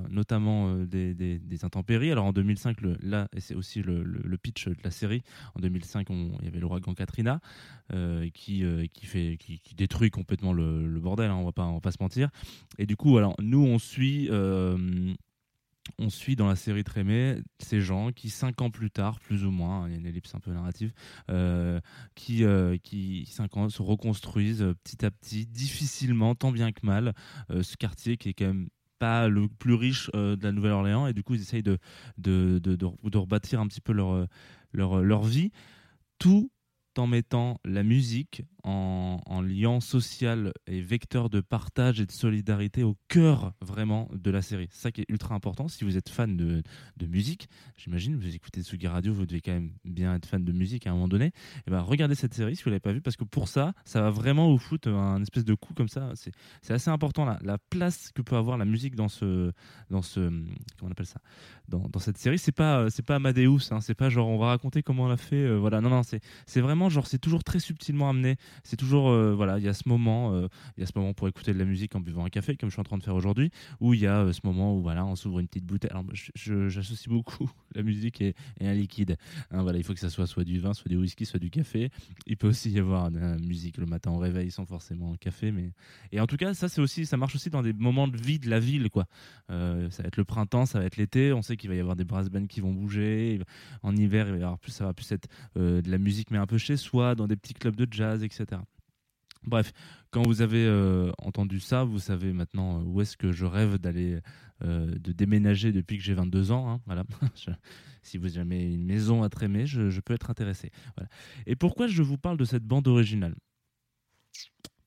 notamment 0.09 0.69
euh, 0.69 0.85
des, 0.85 1.65
intempéries. 1.65 2.11
Alors 2.11 2.25
en 2.25 2.33
2005, 2.33 2.81
le, 2.81 2.97
là, 3.01 3.27
et 3.35 3.41
c'est 3.41 3.55
aussi 3.55 3.81
le, 3.81 4.37
pitch 4.41 4.67
de 4.67 4.75
la 4.83 4.91
série, 4.91 5.23
en 5.55 5.59
2005, 5.59 6.09
on, 6.09 6.31
il 6.39 6.45
y 6.45 6.47
avait 6.47 6.59
l'ouragan 6.59 6.93
Katrina 6.93 7.39
euh, 7.93 8.29
qui, 8.33 8.63
euh, 8.63 8.85
qui, 8.93 9.05
fait, 9.05 9.37
qui, 9.37 9.75
détruit 9.75 10.11
complètement 10.11 10.53
le, 10.53 10.99
bordel, 10.99 11.31
hein, 11.31 11.35
on 11.35 11.45
va 11.45 11.51
pas, 11.51 11.65
on 11.65 11.75
va 11.75 11.81
pas 11.81 11.91
se 11.91 11.97
mentir. 11.99 12.29
Et 12.77 12.85
du 12.85 12.95
coup, 12.95 13.17
alors, 13.17 13.35
nous, 13.39 13.65
on 13.65 13.79
suit... 13.79 14.27
Euh, 14.29 15.13
on 15.97 16.11
suit 16.11 16.35
dans 16.35 16.47
la 16.47 16.55
série 16.55 16.83
Trémé 16.83 17.41
ces 17.57 17.81
gens 17.81 18.11
qui, 18.11 18.29
cinq 18.29 18.61
ans 18.61 18.69
plus 18.69 18.91
tard, 18.91 19.19
plus 19.19 19.43
ou 19.43 19.49
moins, 19.49 19.87
il 19.87 19.93
y 19.93 19.95
a 19.95 19.97
une 19.97 20.05
ellipse 20.05 20.35
un 20.35 20.39
peu 20.39 20.53
narrative, 20.53 20.93
qui, 22.13 22.45
qui, 22.83 23.25
cinq 23.25 23.57
ans, 23.57 23.69
se 23.69 23.81
reconstruisent 23.81 24.71
petit 24.83 25.03
à 25.03 25.09
petit, 25.09 25.47
difficilement, 25.47 26.35
tant 26.35 26.51
bien 26.51 26.71
que 26.71 26.85
mal, 26.85 27.15
ce 27.49 27.75
quartier 27.75 28.17
qui 28.17 28.29
est 28.29 28.33
quand 28.33 28.45
même 28.45 28.69
pas 28.99 29.27
le 29.27 29.47
plus 29.47 29.73
riche 29.73 30.11
euh, 30.15 30.35
de 30.35 30.43
la 30.43 30.51
Nouvelle-Orléans 30.51 31.07
et 31.07 31.13
du 31.13 31.23
coup 31.23 31.33
ils 31.35 31.41
essayent 31.41 31.63
de, 31.63 31.77
de, 32.17 32.59
de, 32.59 33.17
rebâtir 33.17 33.59
un 33.59 33.67
petit 33.67 33.81
peu 33.81 33.93
leur, 33.93 34.27
leur, 34.73 35.01
leur 35.01 35.23
vie 35.23 35.51
tout 36.19 36.51
en 36.97 37.07
mettant 37.07 37.59
la 37.63 37.83
musique 37.83 38.43
en, 38.69 39.21
en 39.25 39.41
liant 39.41 39.79
social 39.79 40.53
et 40.67 40.81
vecteur 40.81 41.29
de 41.29 41.41
partage 41.41 41.99
et 41.99 42.05
de 42.05 42.11
solidarité 42.11 42.83
au 42.83 42.95
cœur 43.07 43.53
vraiment 43.61 44.09
de 44.13 44.31
la 44.31 44.41
série. 44.41 44.67
Ça 44.71 44.91
qui 44.91 45.01
est 45.01 45.09
ultra 45.09 45.35
important. 45.35 45.67
Si 45.67 45.83
vous 45.83 45.97
êtes 45.97 46.09
fan 46.09 46.37
de, 46.37 46.61
de 46.97 47.05
musique, 47.07 47.49
j'imagine, 47.77 48.15
vous 48.15 48.35
écoutez 48.35 48.61
Tsugi 48.61 48.87
Radio, 48.87 49.13
vous 49.13 49.25
devez 49.25 49.41
quand 49.41 49.51
même 49.51 49.71
bien 49.85 50.15
être 50.15 50.25
fan 50.25 50.43
de 50.43 50.51
musique 50.51 50.85
à 50.87 50.91
un 50.91 50.93
moment 50.93 51.07
donné. 51.07 51.25
Et 51.25 51.31
eh 51.67 51.71
ben 51.71 51.81
regardez 51.81 52.15
cette 52.15 52.33
série 52.33 52.55
si 52.55 52.63
vous 52.63 52.69
l'avez 52.69 52.79
pas 52.79 52.93
vue 52.93 53.01
parce 53.01 53.17
que 53.17 53.23
pour 53.23 53.47
ça, 53.47 53.73
ça 53.85 54.01
va 54.01 54.11
vraiment 54.11 54.49
vous 54.49 54.57
foutre 54.57 54.89
un 54.89 55.21
espèce 55.21 55.45
de 55.45 55.53
coup 55.55 55.73
comme 55.73 55.89
ça. 55.89 56.11
C'est 56.61 56.73
assez 56.73 56.89
important 56.89 57.25
là. 57.25 57.39
La 57.41 57.57
place 57.57 58.11
que 58.13 58.21
peut 58.21 58.35
avoir 58.35 58.57
la 58.57 58.65
musique 58.65 58.95
dans 58.95 59.09
ce, 59.09 59.51
dans 59.89 60.01
ce, 60.01 60.19
comment 60.19 60.89
on 60.89 60.91
appelle 60.91 61.05
ça, 61.05 61.21
dans, 61.67 61.87
dans 61.89 61.99
cette 61.99 62.17
série, 62.17 62.37
c'est 62.37 62.51
pas, 62.51 62.87
pas 63.05 63.15
Amadeus. 63.15 63.71
Hein, 63.71 63.81
c'est 63.81 63.95
pas 63.95 64.09
genre 64.09 64.27
on 64.27 64.37
va 64.37 64.47
raconter 64.47 64.83
comment 64.83 65.05
on 65.05 65.07
l'a 65.07 65.17
fait. 65.17 65.43
Euh, 65.43 65.57
voilà, 65.57 65.81
non, 65.81 65.89
non, 65.89 66.03
c'est, 66.03 66.21
c'est 66.45 66.61
vraiment 66.61 66.89
genre 66.89 67.07
c'est 67.07 67.19
toujours 67.19 67.43
très 67.43 67.59
subtilement 67.59 68.09
amené 68.09 68.37
c'est 68.63 68.77
toujours 68.77 69.09
euh, 69.09 69.33
voilà, 69.33 69.57
il 69.57 69.63
y 69.63 69.67
a 69.67 69.73
ce 69.73 69.87
moment, 69.87 70.33
euh, 70.33 70.47
y 70.77 70.83
a 70.83 70.85
ce 70.85 70.91
moment 70.95 71.13
pour 71.13 71.27
écouter 71.27 71.53
de 71.53 71.59
la 71.59 71.65
musique 71.65 71.95
en 71.95 71.99
buvant 71.99 72.25
un 72.25 72.29
café, 72.29 72.55
comme 72.55 72.69
je 72.69 72.73
suis 72.73 72.81
en 72.81 72.83
train 72.83 72.97
de 72.97 73.03
faire 73.03 73.15
aujourd'hui, 73.15 73.51
où 73.79 73.93
il 73.93 74.01
y 74.01 74.07
a 74.07 74.19
euh, 74.19 74.33
ce 74.33 74.41
moment 74.43 74.75
où 74.75 74.81
voilà, 74.81 75.05
on 75.05 75.15
s'ouvre 75.15 75.39
une 75.39 75.47
petite 75.47 75.65
bouteille. 75.65 75.91
Alors, 75.91 76.05
j'associe 76.35 77.07
beaucoup 77.07 77.49
la 77.75 77.83
musique 77.83 78.21
et, 78.21 78.35
un 78.61 78.73
liquide. 78.73 79.17
Hein, 79.51 79.63
voilà, 79.63 79.77
il 79.77 79.83
faut 79.83 79.93
que 79.93 79.99
ça 79.99 80.09
soit 80.09 80.27
soit 80.27 80.43
du 80.43 80.59
vin, 80.59 80.73
soit 80.73 80.89
du 80.89 80.97
whisky, 80.97 81.25
soit 81.25 81.39
du 81.39 81.49
café. 81.49 81.89
Il 82.27 82.37
peut 82.37 82.47
aussi 82.47 82.69
y 82.71 82.79
avoir 82.79 83.11
de 83.11 83.19
la 83.19 83.37
musique 83.37 83.77
le 83.77 83.85
matin 83.85 84.11
au 84.11 84.17
réveil 84.17 84.51
sans 84.51 84.65
forcément 84.65 85.13
un 85.13 85.17
café, 85.17 85.51
mais 85.51 85.71
et 86.11 86.19
en 86.19 86.27
tout 86.27 86.37
cas, 86.37 86.53
ça 86.53 86.69
c'est 86.69 86.81
aussi, 86.81 87.05
ça 87.05 87.17
marche 87.17 87.35
aussi 87.35 87.49
dans 87.49 87.61
des 87.61 87.73
moments 87.73 88.07
de 88.07 88.17
vie 88.17 88.39
de 88.39 88.49
la 88.49 88.59
ville, 88.59 88.89
quoi. 88.89 89.05
Ça 89.47 89.55
va 90.03 90.07
être 90.07 90.17
le 90.17 90.25
printemps, 90.25 90.65
ça 90.65 90.79
va 90.79 90.85
être 90.85 90.97
l'été. 90.97 91.33
On 91.33 91.41
sait 91.41 91.57
qu'il 91.57 91.69
va 91.69 91.75
y 91.75 91.79
avoir 91.79 91.95
des 91.95 92.05
brass 92.05 92.29
bands 92.29 92.45
qui 92.45 92.61
vont 92.61 92.71
bouger. 92.71 93.41
En 93.81 93.95
hiver, 93.95 94.27
ça 94.67 94.85
va 94.85 94.93
plus 94.93 95.11
être 95.11 95.27
de 95.55 95.89
la 95.89 95.97
musique, 95.97 96.31
mais 96.31 96.37
un 96.37 96.45
peu 96.45 96.57
chez 96.57 96.77
soi, 96.77 97.15
dans 97.15 97.27
des 97.27 97.35
petits 97.35 97.53
clubs 97.53 97.75
de 97.75 97.87
jazz, 97.91 98.23
etc. 98.23 98.38
Bref, 99.43 99.71
quand 100.11 100.25
vous 100.25 100.41
avez 100.41 100.65
euh, 100.65 101.11
entendu 101.19 101.59
ça, 101.59 101.83
vous 101.83 101.99
savez 101.99 102.33
maintenant 102.33 102.79
euh, 102.79 102.83
où 102.83 103.01
est-ce 103.01 103.15
que 103.15 103.31
je 103.31 103.45
rêve 103.45 103.77
d'aller, 103.77 104.19
euh, 104.63 104.93
de 104.99 105.11
déménager 105.11 105.71
depuis 105.71 105.97
que 105.97 106.03
j'ai 106.03 106.13
22 106.13 106.51
ans. 106.51 106.81
hein, 106.89 107.03
si 108.03 108.17
vous 108.17 108.37
avez 108.37 108.73
une 108.73 108.85
maison 108.85 109.23
à 109.23 109.29
trémer, 109.29 109.65
je, 109.65 109.99
peux 110.01 110.13
être 110.13 110.29
intéressé. 110.29 110.71
Et 111.45 111.55
pourquoi 111.55 111.87
je 111.87 112.03
vous 112.03 112.17
parle 112.17 112.37
de 112.37 112.45
cette 112.45 112.63
bande 112.63 112.87
originale? 112.87 113.35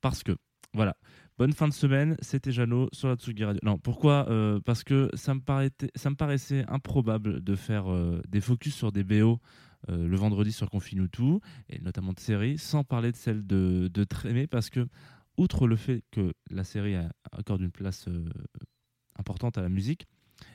Parce 0.01 0.23
que, 0.23 0.37
voilà, 0.75 0.97
bonne 1.39 1.53
fin 1.53 1.69
de 1.69 1.73
semaine, 1.73 2.17
c'était 2.21 2.53
Jeannot 2.53 2.89
sur 2.93 3.09
la 3.09 3.15
Tsugi 3.15 3.45
Radio. 3.45 3.61
Non, 3.63 3.79
pourquoi 3.79 4.27
Parce 4.65 4.83
que 4.85 5.09
ça 5.15 5.35
me, 5.35 6.15
paraissait, 6.15 6.65
improbable 6.69 7.43
de 7.43 7.55
faire 7.55 7.85
des 8.29 8.41
focus 8.41 8.75
sur 8.75 8.93
des 8.93 9.05
BO 9.05 9.41
euh, 9.89 10.07
le 10.07 10.17
vendredi 10.17 10.53
sur 10.53 10.71
Confine 10.71 11.09
tout, 11.09 11.41
et 11.69 11.81
notamment 11.81 12.13
de 12.13 12.21
séries, 12.21 12.59
sans 12.59 12.85
parler 12.85 13.13
de 13.13 13.17
celle 13.17 13.47
de, 13.47 13.89
de 13.93 14.05
Trémé, 14.05 14.47
parce 14.47 14.71
que, 14.71 14.87
outre 15.37 15.67
le 15.67 15.77
fait 15.77 16.05
que 16.11 16.35
la 16.51 16.65
série 16.65 16.95
accorde 17.33 17.63
une 17.63 17.71
place 17.71 18.07
euh, 18.09 18.29
importante 19.17 19.59
à 19.59 19.63
la 19.63 19.69
musique, 19.69 20.07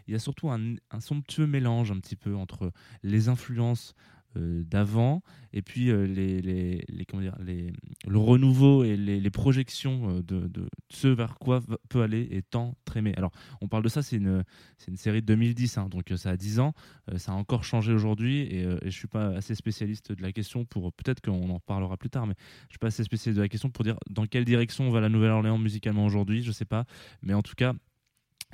il 0.07 0.13
y 0.13 0.15
a 0.15 0.19
surtout 0.19 0.49
un, 0.49 0.75
somptueux 0.99 1.47
mélange 1.47 1.91
un 1.91 1.99
petit 1.99 2.15
peu 2.15 2.35
entre 2.35 2.71
les 3.03 3.29
influences 3.29 3.93
d'avant 4.35 5.21
et 5.53 5.61
puis 5.61 5.89
euh, 5.89 6.05
les, 6.05 6.41
les, 6.41 6.83
les- 6.89 7.05
comment 7.05 7.21
dire, 7.23 7.35
les, 7.39 7.73
le 8.07 8.17
renouveau 8.17 8.83
et 8.83 8.95
les, 8.97 9.19
les 9.19 9.29
projections 9.29 10.09
euh, 10.09 10.21
de, 10.21 10.47
de 10.47 10.67
ce 10.89 11.07
vers 11.07 11.35
quoi 11.39 11.61
peut 11.89 12.01
aller 12.01 12.27
et 12.31 12.41
tant 12.43 12.75
Trémé. 12.85 13.13
Alors, 13.17 13.31
on 13.61 13.67
parle 13.67 13.83
de 13.83 13.89
ça, 13.89 14.03
c'est 14.03 14.17
une, 14.17 14.43
une 14.87 14.97
série 14.97 15.21
de 15.21 15.25
2010, 15.27 15.77
hein, 15.77 15.87
donc 15.89 16.11
euh, 16.11 16.17
ça 16.17 16.31
a 16.31 16.37
10 16.37 16.59
ans. 16.59 16.73
Euh, 17.11 17.17
ça 17.17 17.31
a 17.31 17.35
encore 17.35 17.63
changé 17.63 17.91
aujourd'hui 17.93 18.41
et, 18.41 18.63
euh, 18.65 18.77
je 18.83 18.89
suis 18.89 19.07
pas 19.07 19.27
assez 19.29 19.55
spécialiste 19.55 20.11
de 20.11 20.21
la 20.21 20.31
question 20.31 20.65
pour 20.65 20.93
peut-être 20.93 21.21
qu'on 21.21 21.49
en 21.49 21.55
reparlera 21.55 21.97
plus 21.97 22.09
tard 22.09 22.27
mais 22.27 22.35
je 22.67 22.73
suis 22.73 22.79
pas 22.79 22.87
assez 22.87 23.03
spécialiste 23.03 23.37
de 23.37 23.41
la 23.43 23.49
question 23.49 23.69
pour 23.69 23.83
dire 23.83 23.97
dans 24.09 24.25
quelle 24.25 24.45
direction 24.45 24.89
va 24.91 25.01
la 25.01 25.09
Nouvelle-Orléans 25.09 25.57
musicalement 25.57 26.05
aujourd'hui 26.05 26.43
je 26.43 26.51
sais 26.51 26.65
pas 26.65 26.85
mais 27.21 27.33
en 27.33 27.41
tout 27.41 27.55
cas 27.55 27.73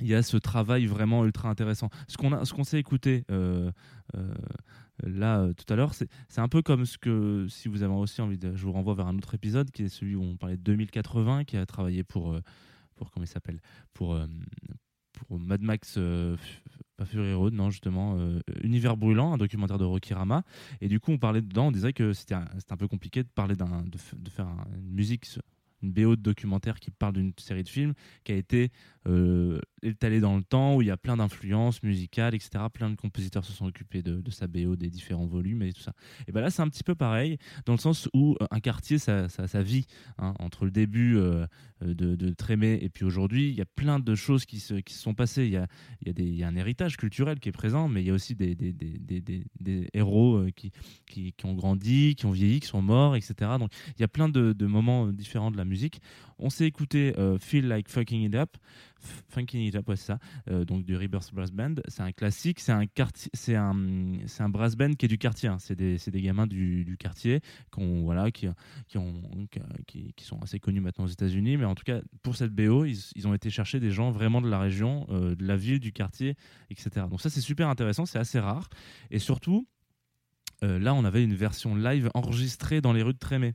il 0.00 0.08
y 0.08 0.14
a 0.14 0.22
ce 0.22 0.36
travail 0.36 0.86
vraiment 0.86 1.24
ultra 1.24 1.48
intéressant 1.48 1.88
ce 2.08 2.16
qu'on 2.16 2.30
qu'on 2.30 2.64
s'est 2.64 2.78
écouté 2.80 3.24
euh, 3.30 3.70
euh, 4.16 4.34
là 5.02 5.40
euh, 5.40 5.52
tout 5.52 5.70
à 5.72 5.76
l'heure. 5.76 5.92
C'est 5.94 6.08
un 6.40 6.48
peu 6.48 6.62
comme 6.62 6.86
ce 6.86 6.98
que 6.98 7.46
si 7.48 7.68
vous 7.68 7.82
avez 7.82 7.92
aussi 7.94 8.20
envie 8.20 8.38
de 8.38 8.54
je 8.54 8.64
vous 8.64 8.72
renvoie 8.72 8.94
vers 8.94 9.06
un 9.06 9.16
autre 9.16 9.34
épisode 9.34 9.70
qui 9.70 9.82
est 9.82 9.88
celui 9.88 10.14
où 10.16 10.22
on 10.22 10.36
parlait 10.36 10.56
de 10.56 10.62
2080 10.62 11.44
qui 11.44 11.56
a 11.56 11.66
travaillé 11.66 12.04
pour 12.04 12.32
euh, 12.32 12.40
pour 12.96 13.10
comment 13.10 13.24
il 13.24 13.28
s'appelle 13.28 13.60
pour 13.92 14.14
euh, 14.14 14.26
pour 15.12 15.38
Mad 15.38 15.62
Max 15.62 15.98
pas 16.96 17.04
Fury 17.04 17.34
Road 17.34 17.54
non 17.54 17.70
justement 17.70 18.16
Univers 18.62 18.96
brûlant 18.96 19.32
un 19.32 19.36
documentaire 19.36 19.78
de 19.78 19.84
Rocky 19.84 20.14
Rama. 20.14 20.42
Et 20.80 20.88
du 20.88 21.00
coup 21.00 21.10
on 21.12 21.18
parlait 21.18 21.42
dedans 21.42 21.66
on 21.68 21.72
disait 21.72 21.92
que 21.92 22.12
c'était 22.12 22.34
un, 22.34 22.46
un 22.70 22.76
peu 22.76 22.86
compliqué 22.88 23.22
de 23.22 23.28
parler 23.28 23.56
d'un 23.56 23.82
de 23.82 24.30
faire 24.30 24.46
un- 24.46 24.66
une 24.76 24.90
musique 24.92 25.26
une 25.84 25.92
BO 25.92 26.16
de 26.16 26.22
documentaire 26.22 26.80
qui 26.80 26.90
parle 26.90 27.14
d'une 27.14 27.32
série 27.38 27.62
de 27.62 27.68
films 27.68 27.94
qui 28.24 28.32
a 28.32 28.36
été 28.36 28.70
euh, 29.06 29.60
étalée 29.82 30.20
dans 30.20 30.36
le 30.36 30.42
temps 30.42 30.76
où 30.76 30.82
il 30.82 30.88
y 30.88 30.90
a 30.90 30.96
plein 30.96 31.18
d'influences 31.18 31.82
musicales 31.82 32.34
etc 32.34 32.64
plein 32.72 32.88
de 32.88 32.96
compositeurs 32.96 33.44
se 33.44 33.52
sont 33.52 33.66
occupés 33.66 34.02
de, 34.02 34.22
sa 34.30 34.46
BO 34.46 34.76
des 34.76 34.88
différents 34.88 35.26
volumes 35.26 35.62
et 35.62 35.72
tout 35.72 35.82
ça. 35.82 35.92
Et 36.26 36.32
ben 36.32 36.40
là 36.40 36.50
c'est 36.50 36.62
un 36.62 36.68
petit 36.68 36.82
peu 36.82 36.94
pareil 36.94 37.36
dans 37.66 37.74
le 37.74 37.78
sens 37.78 38.08
où 38.14 38.36
euh, 38.40 38.46
un 38.50 38.60
quartier 38.60 38.98
ça, 38.98 39.28
ça, 39.28 39.62
vit 39.62 39.86
hein, 40.18 40.34
entre 40.38 40.64
le 40.64 40.70
début 40.70 41.16
euh, 41.18 41.46
de, 41.82 42.30
Trémé 42.30 42.78
et 42.80 42.88
puis 42.88 43.04
aujourd'hui 43.04 43.50
il 43.50 43.54
y 43.54 43.60
a 43.60 43.66
plein 43.66 44.00
de 44.00 44.14
choses 44.14 44.46
qui 44.46 44.58
se, 44.58 44.74
qui 44.74 44.94
se 44.94 45.00
sont 45.00 45.14
passées. 45.14 45.44
Il 45.44 45.52
y 45.52 45.56
a, 45.56 45.66
il 46.00 46.08
y, 46.08 46.10
a 46.10 46.12
des, 46.14 46.24
il 46.24 46.36
y 46.36 46.42
a 46.42 46.48
un 46.48 46.56
héritage 46.56 46.96
culturel 46.96 47.38
qui 47.38 47.50
est 47.50 47.52
présent 47.52 47.88
mais 47.88 48.02
il 48.02 48.06
y 48.06 48.10
a 48.10 48.14
aussi 48.14 48.34
des, 48.34 48.54
des, 48.54 48.72
des, 48.72 49.20
des, 49.20 49.44
des- 49.60 49.88
héros 49.92 50.46
qui, 50.56 50.72
qui, 51.06 51.32
qui 51.32 51.46
ont 51.46 51.54
grandi 51.54 52.14
qui 52.14 52.24
ont 52.24 52.32
vieilli 52.32 52.60
qui 52.60 52.68
sont 52.68 52.82
morts 52.82 53.16
etc 53.16 53.34
donc 53.58 53.70
il 53.98 54.00
y 54.00 54.04
a 54.04 54.08
plein 54.08 54.28
de, 54.28 54.52
de 54.52 54.66
moments 54.66 55.12
différents 55.12 55.50
de 55.50 55.56
la 55.56 55.64
musique 55.64 55.73
on 56.38 56.50
s'est 56.50 56.66
écouté 56.66 57.14
euh, 57.18 57.38
Feel 57.38 57.66
Like 57.68 57.88
Fucking 57.88 58.22
It 58.22 58.34
Up 58.34 58.56
F- 59.00 59.22
Funkin' 59.28 59.58
It 59.58 59.76
Up 59.76 59.88
ouais 59.88 59.96
c'est 59.96 60.06
ça 60.06 60.18
euh, 60.48 60.64
donc 60.64 60.84
du 60.84 60.96
Rebirth 60.96 61.32
Brass 61.32 61.50
Band 61.50 61.74
c'est 61.88 62.02
un 62.02 62.12
classique 62.12 62.60
c'est 62.60 62.72
un 63.56 64.48
brass 64.48 64.76
band 64.76 64.94
qui 64.94 65.06
est 65.06 65.08
du 65.08 65.18
quartier 65.18 65.48
hein. 65.48 65.58
c'est 65.58 65.76
des, 65.76 65.98
gamins 66.22 66.46
du, 66.46 66.96
quartier 66.98 67.40
qui 67.72 68.48
qui, 68.88 68.98
ont, 68.98 69.48
qui, 69.86 70.12
qui 70.14 70.24
sont 70.24 70.40
assez 70.42 70.58
connus 70.58 70.80
maintenant 70.80 71.04
aux 71.04 71.08
États-Unis, 71.08 71.56
mais 71.56 71.64
en 71.64 71.74
tout 71.74 71.84
cas 71.84 72.00
pour 72.22 72.36
cette 72.36 72.52
BO, 72.52 72.84
ils, 72.84 73.26
ont 73.26 73.34
été 73.34 73.50
chercher 73.50 73.80
des 73.80 73.90
gens 73.90 74.10
vraiment 74.10 74.40
de 74.40 74.48
la 74.48 74.58
région, 74.58 75.06
euh, 75.10 75.34
de 75.34 75.46
la 75.46 75.56
ville, 75.56 75.80
du 75.80 75.92
quartier, 75.92 76.36
etc. 76.70 77.06
Donc 77.08 77.20
ça 77.20 77.30
c'est 77.30 77.40
super 77.40 77.68
intéressant, 77.68 78.06
c'est 78.06 78.18
assez 78.18 78.38
rare, 78.38 78.68
et 79.10 79.18
surtout 79.18 79.66
là 80.62 80.94
on 80.94 81.04
avait 81.04 81.22
une 81.22 81.34
version 81.34 81.76
live 81.76 82.10
enregistrée 82.14 82.80
dans 82.80 82.94
les 82.94 83.02
rues 83.02 83.12
de 83.12 83.18
Trémé. 83.18 83.54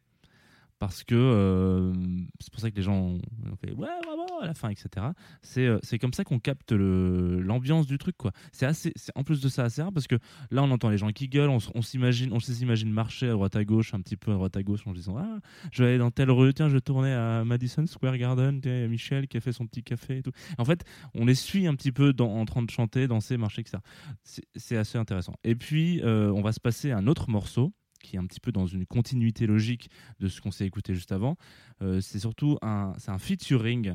Parce 0.79 1.03
que 1.03 1.13
euh, 1.13 1.93
c'est 2.39 2.51
pour 2.51 2.62
ça 2.62 2.71
que 2.71 2.75
les 2.77 2.81
gens 2.81 2.95
ont 2.95 3.21
fait 3.62 3.74
ouais 3.74 3.88
bravo 4.03 4.24
à 4.41 4.45
la 4.45 4.53
fin 4.53 4.69
etc. 4.69 5.07
C'est 5.41 5.65
euh, 5.65 5.77
c'est 5.83 6.00
comme 6.00 6.13
ça 6.13 6.24
qu'on 6.24 6.39
capte 6.39 6.71
l'ambiance 6.71 7.86
du 7.86 7.98
truc 7.98 8.15
quoi. 8.17 8.31
C'est 8.53 8.65
assez 8.65 8.93
en 9.15 9.24
plus 9.25 9.41
de 9.41 9.50
ça 9.50 9.65
assez 9.65 9.81
rare 9.81 9.91
parce 9.91 10.07
que 10.07 10.15
là 10.51 10.63
on 10.63 10.71
entend 10.71 10.89
les 10.89 10.98
gens 10.98 11.12
qui 11.12 11.27
gueulent, 11.27 11.50
on, 11.50 11.81
s'imagine 11.81 12.31
on 12.31 12.39
s'imagine 12.39 12.89
marcher 12.91 13.27
à 13.27 13.33
droite 13.33 13.55
à 13.57 13.65
gauche 13.65 13.93
un 13.93 14.00
petit 14.01 14.15
peu 14.15 14.31
à 14.31 14.36
droite 14.36 14.55
à 14.55 14.63
gauche 14.63 14.88
en 14.88 14.93
disant 14.93 15.17
ah 15.17 15.39
je 15.71 15.83
vais 15.83 15.89
aller 15.89 15.98
dans 15.98 16.12
telle 16.12 16.31
rue, 16.31 16.53
tiens, 16.53 16.69
je 16.69 16.77
tournais 16.77 17.13
à 17.13 17.43
Madison 17.43 17.86
Square 17.86 18.17
Garden, 18.17 18.62
tiens, 18.62 18.88
Michel 18.88 19.27
qui 19.27 19.38
a 19.38 19.41
fait 19.41 19.51
son 19.51 19.67
petit 19.67 19.83
café 19.83 20.19
et 20.19 20.24
tout. 20.24 20.31
En 20.57 20.65
fait, 20.65 20.83
on 21.13 21.25
les 21.25 21.36
suit 21.36 21.67
un 21.67 21.75
petit 21.75 21.91
peu 21.91 22.13
en 22.19 22.45
train 22.45 22.63
de 22.63 22.69
chanter, 22.69 23.07
danser, 23.07 23.38
marcher, 23.38 23.62
etc. 23.62 23.79
C'est- 24.24 24.45
C'est 24.55 24.77
assez 24.77 24.98
intéressant. 24.98 25.33
Et 25.43 25.55
puis, 25.55 26.01
euh, 26.03 26.31
on 26.31 26.41
va 26.41 26.51
se 26.51 26.59
passer 26.59 26.91
à 26.91 26.98
un 26.98 27.07
autre 27.07 27.29
morceau 27.29 27.74
qui 28.01 28.15
est 28.15 28.20
un 28.20 28.25
petit 28.25 28.39
peu 28.39 28.51
dans 28.51 28.65
une 28.65 28.86
continuité 28.86 29.48
logique 29.48 29.89
de 30.20 30.27
ce 30.27 30.41
qu'on 30.41 30.51
s'est 30.51 30.65
écouté 30.65 30.94
juste 30.94 31.12
avant. 31.12 31.36
Euh, 31.82 32.01
c'est 32.01 32.20
surtout 32.20 32.58
un, 32.62 32.94
un 33.08 33.18
featuring 33.20 33.94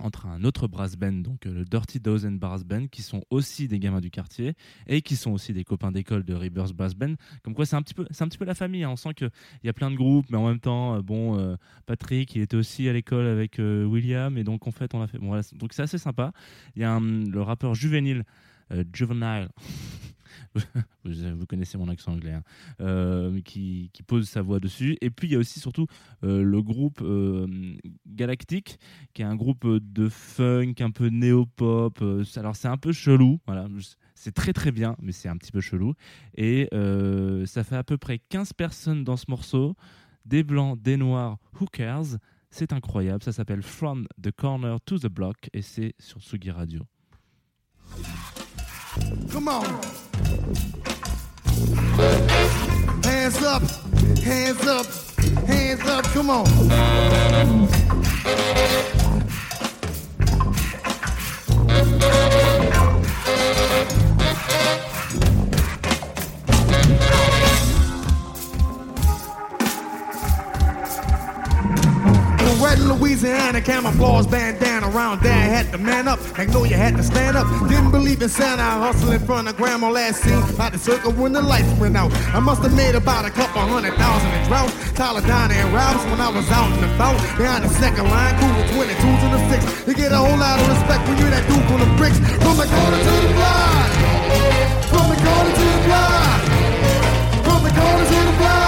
entre 0.00 0.26
un 0.26 0.42
autre 0.42 0.66
brass 0.66 0.96
band, 0.96 1.12
donc 1.12 1.46
euh, 1.46 1.54
le 1.54 1.64
Dirty 1.64 2.00
Dozen 2.00 2.36
Brass 2.40 2.64
Band, 2.64 2.88
qui 2.88 3.00
sont 3.02 3.22
aussi 3.30 3.68
des 3.68 3.78
gamins 3.78 4.00
du 4.00 4.10
quartier 4.10 4.54
et 4.88 5.02
qui 5.02 5.14
sont 5.14 5.30
aussi 5.30 5.52
des 5.52 5.62
copains 5.62 5.92
d'école 5.92 6.24
de 6.24 6.34
Rebirth 6.34 6.72
Brass 6.72 6.94
Band. 6.94 7.14
Comme 7.44 7.54
quoi, 7.54 7.64
c'est 7.64 7.76
un 7.76 7.82
petit 7.82 7.94
peu, 7.94 8.04
un 8.18 8.28
petit 8.28 8.36
peu 8.38 8.44
la 8.44 8.56
famille. 8.56 8.82
hein. 8.82 8.90
On 8.90 8.96
sent 8.96 9.14
que 9.14 9.26
il 9.62 9.66
y 9.66 9.68
a 9.68 9.72
plein 9.72 9.92
de 9.92 9.96
groupes, 9.96 10.26
mais 10.30 10.36
en 10.36 10.48
même 10.48 10.58
temps, 10.58 10.96
euh, 10.96 11.00
bon, 11.02 11.56
Patrick, 11.86 12.34
il 12.34 12.42
était 12.42 12.56
aussi 12.56 12.88
à 12.88 12.92
l'école 12.92 13.26
avec 13.26 13.58
William, 13.58 14.36
et 14.36 14.42
donc 14.42 14.66
en 14.66 14.72
fait, 14.72 14.94
on 14.94 15.00
a 15.02 15.06
fait. 15.06 15.18
Donc 15.18 15.72
c'est 15.72 15.82
assez 15.82 15.98
sympa. 15.98 16.32
Il 16.74 16.82
y 16.82 16.84
a 16.84 16.92
un- 16.92 17.24
le 17.24 17.40
rappeur 17.42 17.74
juvénile, 17.76 18.24
Juvenile. 18.92 19.48
vous, 20.54 21.12
vous 21.36 21.46
connaissez 21.46 21.78
mon 21.78 21.88
accent 21.88 22.12
anglais, 22.12 22.32
hein, 22.32 22.42
euh, 22.80 23.40
qui, 23.42 23.90
pose 24.06 24.28
sa 24.28 24.42
voix 24.42 24.60
dessus. 24.60 24.96
Et 25.00 25.10
puis 25.10 25.28
il 25.28 25.32
y 25.32 25.36
a 25.36 25.38
aussi 25.38 25.60
surtout 25.60 25.86
euh, 26.24 26.42
le 26.42 26.62
groupe 26.62 27.00
euh, 27.02 27.46
Galactic, 28.06 28.78
qui 29.14 29.22
est 29.22 29.24
un 29.24 29.36
groupe 29.36 29.64
euh, 29.64 29.80
de 29.80 30.08
funk, 30.08 30.74
un 30.80 30.90
peu 30.90 31.08
néo-pop. 31.08 31.98
euh, 32.02 32.24
alors 32.36 32.56
c'est 32.56 32.68
un 32.68 32.76
peu 32.76 32.92
chelou, 32.92 33.40
voilà. 33.46 33.66
C'est 34.14 34.32
très 34.32 34.52
très 34.52 34.72
bien, 34.72 34.96
mais 35.00 35.12
c'est 35.12 35.28
un 35.28 35.36
petit 35.36 35.52
peu 35.52 35.60
chelou. 35.60 35.94
Et 36.36 36.68
euh, 36.72 37.46
ça 37.46 37.64
fait 37.64 37.76
à 37.76 37.84
peu 37.84 37.98
près 37.98 38.18
15 38.18 38.52
personnes 38.52 39.04
dans 39.04 39.16
ce 39.16 39.26
morceau. 39.28 39.74
Des 40.24 40.42
blancs, 40.42 40.80
des 40.80 40.96
noirs, 40.96 41.38
who 41.60 41.66
cares? 41.66 42.16
C'est 42.50 42.72
incroyable. 42.72 43.22
Ça 43.22 43.32
s'appelle 43.32 43.62
From 43.62 44.06
the 44.22 44.30
Corner 44.30 44.80
to 44.80 44.98
the 44.98 45.08
Block 45.08 45.36
et 45.52 45.60
c'est 45.62 45.94
sur 45.98 46.22
Sugi 46.22 46.50
Radio. 46.50 46.82
Hands 53.04 53.42
up, 53.42 53.62
hands 54.18 54.66
up, 54.66 54.86
hands 55.46 55.88
up, 55.88 56.04
come 56.12 56.30
on. 56.30 56.44
Wet 72.60 72.78
Louisiana. 72.78 73.04
Louisiana 73.14 73.60
camouflage 73.60 74.26
bandana 74.26 74.73
around 74.94 75.22
dad 75.22 75.50
had 75.50 75.72
to 75.72 75.78
man 75.78 76.06
up. 76.06 76.20
I 76.38 76.44
know 76.46 76.64
you 76.64 76.76
had 76.76 76.96
to 76.96 77.02
stand 77.02 77.36
up. 77.36 77.46
Didn't 77.68 77.90
believe 77.90 78.22
in 78.22 78.28
Santa. 78.28 78.62
I 78.62 78.78
hustled 78.86 79.12
in 79.12 79.20
front 79.26 79.48
of 79.48 79.56
grandma 79.56 79.90
last 79.90 80.22
seen 80.22 80.40
by 80.56 80.70
the 80.70 80.78
circle 80.78 81.12
when 81.12 81.32
the 81.32 81.42
lights 81.42 81.72
went 81.80 81.96
out. 81.96 82.12
I 82.32 82.38
must 82.38 82.62
have 82.62 82.74
made 82.74 82.94
about 82.94 83.24
a 83.24 83.30
couple 83.30 83.60
hundred 83.62 83.94
thousand 83.94 84.30
in 84.30 84.46
drought. 84.46 84.70
Taladana 84.94 85.54
and 85.54 85.74
Rouse 85.74 86.04
when 86.06 86.20
I 86.20 86.30
was 86.30 86.48
out 86.50 86.70
and 86.70 86.84
about. 86.94 87.18
Behind 87.36 87.64
the 87.64 87.70
second 87.70 88.06
line, 88.08 88.34
cool 88.38 88.54
with 88.58 88.70
22s 88.70 89.22
and 89.26 89.34
the 89.34 89.42
six. 89.50 89.62
You 89.88 89.94
get 89.94 90.12
a 90.12 90.18
whole 90.18 90.38
lot 90.38 90.60
of 90.60 90.68
respect 90.68 91.02
when 91.08 91.18
you're 91.18 91.30
that 91.30 91.44
dude 91.48 91.64
from 91.66 91.80
the 91.82 91.90
bricks. 91.98 92.18
From 92.44 92.56
the 92.56 92.66
corner 92.70 93.00
to 93.02 93.14
the 93.26 93.32
block. 93.34 93.90
From 94.94 95.06
the 95.10 95.18
corner 95.18 95.52
to 95.58 95.66
the 95.74 95.82
block. 95.90 96.40
From 97.42 97.60
the 97.66 97.72
corner 97.74 98.04
to 98.06 98.18
the 98.30 98.36
block. 98.38 98.63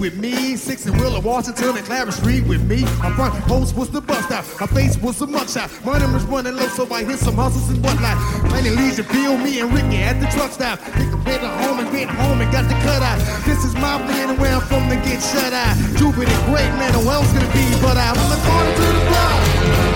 With 0.00 0.16
me, 0.16 0.56
Six 0.56 0.86
and 0.86 0.98
Wheeler, 0.98 1.20
Washington 1.20 1.76
and 1.76 1.84
Clarence 1.84 2.16
Street 2.16 2.46
with 2.46 2.62
me. 2.68 2.82
My 2.98 3.12
front 3.14 3.34
post 3.44 3.76
was 3.76 3.90
the 3.90 4.00
bust 4.00 4.30
out, 4.32 4.44
my 4.58 4.66
face 4.66 4.96
was 4.96 5.20
a 5.20 5.26
mugshot. 5.26 5.68
Money 5.84 6.06
was 6.12 6.24
running 6.24 6.56
low, 6.56 6.66
so 6.68 6.90
I 6.92 7.04
hit 7.04 7.18
some 7.18 7.34
hustles 7.34 7.68
and 7.68 7.84
whatnot. 7.84 8.16
Many 8.50 8.70
Legion 8.70 9.04
feel 9.04 9.36
me 9.36 9.60
and 9.60 9.72
Ricky 9.72 9.98
at 9.98 10.18
the 10.18 10.26
truck 10.34 10.52
stop. 10.52 10.80
Pick 10.96 11.12
up 11.12 11.26
at 11.28 11.40
home 11.64 11.80
and 11.80 11.92
get 11.92 12.08
home 12.08 12.40
and 12.40 12.50
got 12.50 12.64
the 12.64 12.74
cut 12.80 13.02
out. 13.02 13.18
This 13.44 13.62
is 13.62 13.74
my 13.74 14.00
plan 14.06 14.30
and 14.30 14.38
where 14.38 14.54
I'm 14.54 14.62
from 14.62 14.88
to 14.88 14.96
get 14.96 15.20
shut 15.20 15.52
out. 15.52 15.76
Jupiter 15.98 16.32
great 16.48 16.72
man, 16.80 16.94
who 16.94 17.08
else 17.10 17.30
gonna 17.32 17.52
be 17.52 17.68
but 17.82 17.96
I? 17.96 18.14
The 18.16 18.40
corner 18.48 18.74
to 18.74 18.80
the 18.80 19.04
block. 19.10 19.89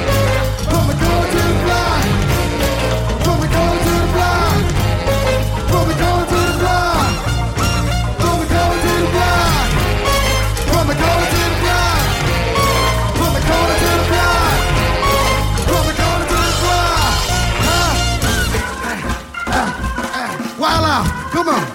Come 21.35 21.49
on. 21.49 21.74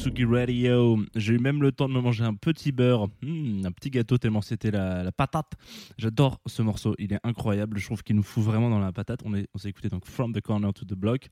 Tsugi 0.00 0.24
Radio. 0.24 0.98
J'ai 1.14 1.34
eu 1.34 1.38
même 1.38 1.60
le 1.60 1.72
temps 1.72 1.86
de 1.86 1.92
me 1.92 2.00
manger 2.00 2.24
un 2.24 2.32
petit 2.34 2.72
beurre, 2.72 3.08
Hmm, 3.22 3.66
un 3.66 3.70
petit 3.72 3.90
gâteau 3.90 4.16
tellement 4.16 4.40
c'était 4.40 4.70
la, 4.70 5.02
la 5.04 5.12
patate. 5.12 5.52
J'adore 5.98 6.40
ce 6.46 6.62
morceau, 6.62 6.94
il 6.98 7.12
est 7.12 7.20
incroyable. 7.22 7.76
Je 7.78 7.84
trouve 7.84 8.02
qu'il 8.02 8.16
nous 8.16 8.22
fout 8.22 8.42
vraiment 8.42 8.70
dans 8.70 8.78
la 8.78 8.92
patate. 8.92 9.20
On 9.26 9.34
est- 9.34 9.46
on 9.54 9.58
s'est 9.58 9.68
écouté 9.68 9.90
donc 9.90 10.06
From 10.06 10.32
the 10.32 10.40
Corner 10.40 10.72
to 10.72 10.86
the 10.86 10.94
Block, 10.94 11.28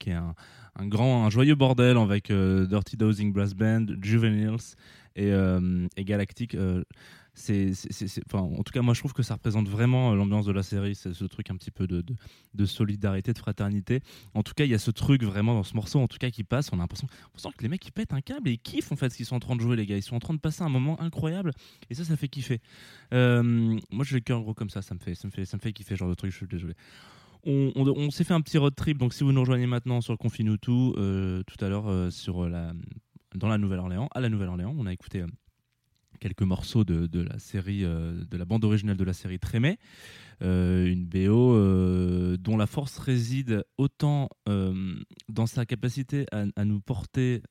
qui 0.00 0.10
est 0.10 0.14
un, 0.14 0.34
un 0.74 0.86
grand, 0.88 1.24
un 1.24 1.30
joyeux 1.30 1.54
bordel 1.54 1.96
avec 1.98 2.32
euh, 2.32 2.66
Dirty 2.66 2.96
Dozing 2.96 3.32
Brass 3.32 3.54
Band, 3.54 3.86
Juveniles 4.02 4.56
et, 5.14 5.30
euh, 5.32 5.86
et 5.96 6.04
Galactic. 6.04 6.56
euh, 6.56 6.82
en 8.34 8.62
tout 8.62 8.72
cas, 8.72 8.82
moi, 8.82 8.94
je 8.94 9.00
trouve 9.00 9.12
que 9.12 9.22
ça 9.22 9.34
représente 9.34 9.68
vraiment 9.68 10.12
euh, 10.12 10.14
l'ambiance 10.16 10.46
de 10.46 10.52
la 10.52 10.62
série. 10.62 10.94
C'est 10.94 11.14
ce 11.14 11.24
truc 11.24 11.50
un 11.50 11.56
petit 11.56 11.70
peu 11.70 11.86
de, 11.86 12.04
solidarité, 12.66 13.32
de 13.32 13.38
fraternité. 13.38 14.00
En 14.34 14.42
tout 14.42 14.52
cas, 14.54 14.64
il 14.64 14.70
y 14.70 14.74
a 14.74 14.78
ce 14.78 14.90
truc 14.90 15.22
vraiment 15.22 15.54
dans 15.54 15.62
ce 15.62 15.74
morceau, 15.74 16.00
en 16.00 16.08
tout 16.08 16.18
cas, 16.18 16.30
qui 16.30 16.44
passe. 16.44 16.70
On 16.72 16.76
a 16.76 16.80
l'impression, 16.80 17.06
on 17.34 17.38
sent 17.38 17.48
que 17.56 17.62
les 17.62 17.68
mecs, 17.68 17.86
ils 17.86 17.92
pètent 17.92 18.12
un 18.12 18.20
câble 18.20 18.48
et 18.48 18.52
ils 18.52 18.58
kiffent 18.58 18.92
en 18.92 18.96
fait 18.96 19.10
ce 19.10 19.16
qu'ils 19.16 19.26
sont 19.26 19.36
en 19.36 19.40
train 19.40 19.56
de 19.56 19.60
jouer, 19.60 19.76
les 19.76 19.86
gars. 19.86 19.96
Ils 19.96 20.02
sont 20.02 20.16
en 20.16 20.20
train 20.20 20.34
de 20.34 20.40
passer 20.40 20.62
un 20.62 20.68
moment 20.68 21.00
incroyable 21.00 21.52
et 21.90 21.94
ça, 21.94 22.04
ça 22.04 22.16
fait 22.16 22.28
kiffer. 22.28 22.60
Euh, 23.14 23.42
moi, 23.90 24.04
j'ai 24.04 24.16
le 24.16 24.20
cœur 24.20 24.40
gros 24.42 24.54
comme 24.54 24.70
ça. 24.70 24.82
Ça 24.82 24.94
me 24.94 25.00
fait, 25.00 25.14
ça 25.14 25.28
me 25.28 25.32
fait, 25.32 25.44
ça 25.44 25.56
me 25.56 25.60
fait 25.62 25.72
kiffer, 25.72 25.96
genre 25.96 26.08
de 26.08 26.14
truc. 26.14 26.32
Je 26.32 26.36
suis 26.36 26.46
désolé. 26.46 26.74
On, 27.44 27.72
on- 27.76 27.86
on 27.88 28.10
s'est 28.10 28.24
fait 28.24 28.34
un 28.34 28.40
petit 28.40 28.58
road 28.58 28.74
trip. 28.74 28.98
Donc, 28.98 29.14
si 29.14 29.24
vous 29.24 29.32
nous 29.32 29.40
rejoignez 29.40 29.66
maintenant 29.66 30.00
sur 30.00 30.16
tout, 30.60 30.94
euh, 30.98 31.42
tout 31.44 31.64
à 31.64 31.68
l'heure 31.68 31.88
euh, 31.88 32.10
sur 32.10 32.48
la, 32.48 32.72
dans 33.34 33.48
la 33.48 33.58
Nouvelle-Orléans, 33.58 34.08
à 34.14 34.20
la 34.20 34.28
Nouvelle-Orléans, 34.28 34.74
on 34.76 34.86
a 34.86 34.92
écouté. 34.92 35.24
Quelques 36.18 36.42
morceaux 36.42 36.84
de, 36.84 37.20
la 37.20 37.38
série, 37.38 37.84
euh, 37.84 38.24
de 38.24 38.36
la 38.36 38.44
bande 38.44 38.64
originale 38.64 38.96
de 38.96 39.04
la 39.04 39.12
série 39.12 39.38
Trémé, 39.38 39.78
euh, 40.42 40.86
une 40.86 41.06
BO 41.06 41.54
euh, 41.54 42.36
dont 42.36 42.56
la 42.56 42.66
force 42.66 42.98
réside 42.98 43.64
autant 43.76 44.28
dans 45.28 45.46
sa 45.46 45.66
capacité 45.66 46.26
à, 46.32 46.64
nous 46.64 46.80
porter 46.80 47.42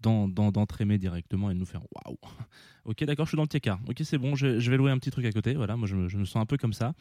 dans, 0.00 0.28
dans, 0.28 0.66
Trémé 0.66 0.98
directement 0.98 1.50
et 1.50 1.54
de 1.54 1.58
nous 1.58 1.66
faire 1.66 1.82
waouh. 1.94 2.16
Ok, 2.84 3.04
d'accord, 3.04 3.26
je 3.26 3.30
suis 3.30 3.36
dans 3.36 3.42
le 3.42 3.48
tiers 3.48 3.78
Ok, 3.86 4.00
c'est 4.02 4.18
bon, 4.18 4.34
je, 4.34 4.70
vais 4.70 4.76
louer 4.76 4.90
un 4.90 4.98
petit 4.98 5.10
truc 5.10 5.24
à 5.26 5.32
côté. 5.32 5.54
Voilà, 5.54 5.76
moi 5.76 5.86
je, 5.86 5.96
me- 5.96 6.24
sens 6.24 6.36
un 6.36 6.46
peu 6.46 6.56
comme 6.56 6.72
ça. 6.72 6.94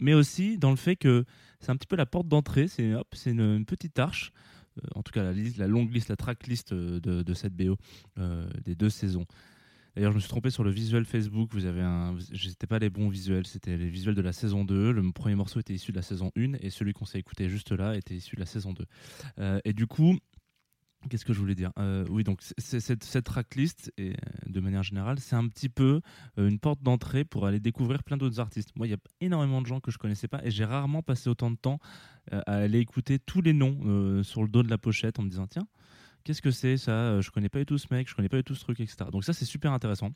Mais 0.00 0.14
aussi 0.14 0.58
dans 0.58 0.70
le 0.70 0.76
fait 0.76 0.96
que 0.96 1.24
c'est 1.60 1.70
un 1.70 1.76
petit 1.76 1.86
peu 1.86 1.96
la 1.96 2.06
porte 2.06 2.28
d'entrée, 2.28 2.68
c'est 2.68 2.94
une, 3.26 3.64
petite 3.64 3.98
arche. 3.98 4.32
En 4.94 5.02
tout 5.02 5.12
cas, 5.12 5.22
la, 5.22 5.66
longue 5.66 5.92
liste, 5.92 6.10
la 6.10 6.16
track 6.16 6.46
list 6.46 6.74
de, 6.74 7.34
cette 7.34 7.54
BO 7.54 7.76
des 8.64 8.74
deux 8.74 8.90
saisons. 8.90 9.26
D'ailleurs, 9.96 10.12
je 10.12 10.16
me 10.16 10.20
suis 10.20 10.28
trompé 10.28 10.50
sur 10.50 10.62
le 10.62 10.70
visuel 10.70 11.06
Facebook. 11.06 11.48
Vous 11.54 11.64
avez 11.64 11.80
un, 11.80 12.14
c'était 12.34 12.66
pas 12.66 12.78
les 12.78 12.90
bons 12.90 13.08
visuels, 13.08 13.46
c'était 13.46 13.78
les 13.78 13.88
visuels 13.88 14.14
de 14.14 14.20
la 14.20 14.34
saison 14.34 14.62
2. 14.62 14.92
Le 14.92 15.12
premier 15.12 15.34
morceau 15.34 15.58
était 15.58 15.72
issu 15.72 15.90
de 15.90 15.96
la 15.96 16.02
saison 16.02 16.30
1 16.36 16.52
et 16.60 16.68
celui 16.68 16.92
qu'on 16.92 17.06
s'est 17.06 17.18
écouté 17.18 17.48
juste 17.48 17.72
là 17.72 17.96
était 17.96 18.14
issu 18.14 18.36
de 18.36 18.40
la 18.40 18.46
saison 18.46 18.74
2. 18.74 18.84
Euh, 19.38 19.58
et 19.64 19.72
du 19.72 19.86
coup, 19.86 20.18
qu'est-ce 21.08 21.24
que 21.24 21.32
je 21.32 21.40
voulais 21.40 21.54
dire 21.54 21.72
Euh, 21.78 22.04
Oui, 22.10 22.24
donc 22.24 22.42
cette, 22.58 23.24
tracklist, 23.24 23.90
et, 23.96 24.10
euh, 24.10 24.14
de 24.44 24.60
manière 24.60 24.82
générale, 24.82 25.18
c'est 25.18 25.34
un 25.34 25.48
petit 25.48 25.70
peu 25.70 26.02
une 26.36 26.58
porte 26.58 26.82
d'entrée 26.82 27.24
pour 27.24 27.46
aller 27.46 27.58
découvrir 27.58 28.04
plein 28.04 28.18
d'autres 28.18 28.38
artistes. 28.38 28.72
Moi, 28.76 28.86
il 28.86 28.90
y 28.90 28.94
a 28.94 28.98
énormément 29.22 29.62
de 29.62 29.66
gens 29.66 29.80
que 29.80 29.90
je 29.90 29.96
connaissais 29.96 30.28
pas 30.28 30.44
et 30.44 30.50
j'ai 30.50 30.66
rarement 30.66 31.00
passé 31.00 31.30
autant 31.30 31.50
de 31.50 31.56
temps 31.56 31.78
à 32.30 32.56
aller 32.56 32.80
écouter 32.80 33.18
tous 33.18 33.40
les 33.40 33.54
noms 33.54 34.22
sur 34.22 34.42
le 34.42 34.48
dos 34.50 34.62
de 34.62 34.68
la 34.68 34.76
pochette 34.76 35.18
en 35.18 35.22
me 35.22 35.30
disant 35.30 35.46
tiens 35.46 35.66
qu'est-ce 36.26 36.42
que 36.42 36.50
c'est 36.50 36.76
ça 36.76 36.90
Euh, 36.92 37.22
Je 37.22 37.30
connais 37.30 37.48
pas 37.48 37.60
du 37.60 37.66
tout 37.66 37.78
ce 37.78 37.86
mec, 37.92 38.08
je 38.08 38.14
connais 38.14 38.28
pas 38.28 38.36
du 38.38 38.44
tout 38.44 38.54
ce 38.54 38.60
truc, 38.60 38.80
etc. 38.80 38.96
Donc 39.12 39.24
ça, 39.24 39.32
c'est 39.32 39.44
super 39.44 39.72
intéressant 39.72 40.10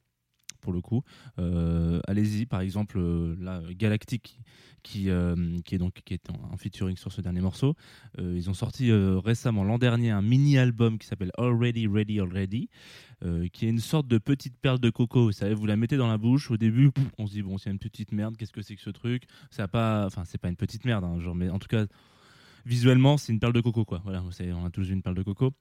pour 0.60 0.72
le 0.72 0.80
coup. 0.80 1.02
Euh, 1.38 2.00
Allez-y, 2.06 2.46
par 2.46 2.60
exemple, 2.60 2.98
euh, 2.98 3.36
là, 3.40 3.62
Galactic, 3.70 4.40
qui, 4.82 5.08
euh, 5.08 5.58
qui 5.64 5.74
est 5.74 5.78
donc 5.78 5.94
qui 6.04 6.14
est 6.14 6.30
en, 6.30 6.56
featuring 6.56 6.96
sur 6.96 7.12
ce 7.12 7.20
dernier 7.20 7.40
morceau. 7.40 7.74
Ils 8.18 8.50
ont 8.50 8.54
sorti 8.54 8.92
récemment, 8.92 9.64
l'an 9.64 9.78
dernier, 9.78 10.10
un 10.10 10.22
mini-album 10.22 10.98
qui 10.98 11.06
s'appelle 11.06 11.30
Already 11.38 11.86
Ready 11.86 12.20
Already, 12.20 12.68
qui 13.52 13.66
est 13.66 13.68
une 13.68 13.78
sorte 13.78 14.08
de 14.08 14.18
petite 14.18 14.56
perle 14.58 14.80
de 14.80 14.90
coco. 14.90 15.24
Vous 15.24 15.32
savez, 15.32 15.54
vous 15.54 15.66
la 15.66 15.76
mettez 15.76 15.96
dans 15.96 16.08
la 16.08 16.18
bouche, 16.18 16.50
au 16.50 16.56
début, 16.56 16.90
on 17.18 17.26
se 17.26 17.32
dit, 17.32 17.42
bon, 17.42 17.56
c'est 17.58 17.70
une 17.70 17.78
petite 17.78 18.12
merde, 18.12 18.36
qu'est-ce 18.36 18.52
que 18.52 18.62
c'est 18.62 18.76
que 18.76 18.82
ce 18.82 18.90
truc? 18.90 19.24
Ça 19.50 19.64
a 19.64 19.68
pas... 19.68 20.06
Enfin, 20.06 20.24
c'est 20.24 20.38
pas 20.38 20.48
une 20.48 20.56
petite 20.56 20.84
merde, 20.84 21.04
hein, 21.04 21.18
genre, 21.20 21.34
mais 21.34 21.50
en 21.50 21.58
tout 21.58 21.68
cas, 21.68 21.86
visuellement, 22.64 23.16
c'est 23.16 23.32
une 23.32 23.40
perle 23.40 23.52
de 23.52 23.60
coco, 23.60 23.84
quoi. 23.84 24.00
Voilà, 24.04 24.22
on 24.22 24.64
a 24.64 24.70
tous 24.70 24.88
une 24.88 25.02
perle 25.02 25.16
de 25.16 25.22
coco. 25.22 25.52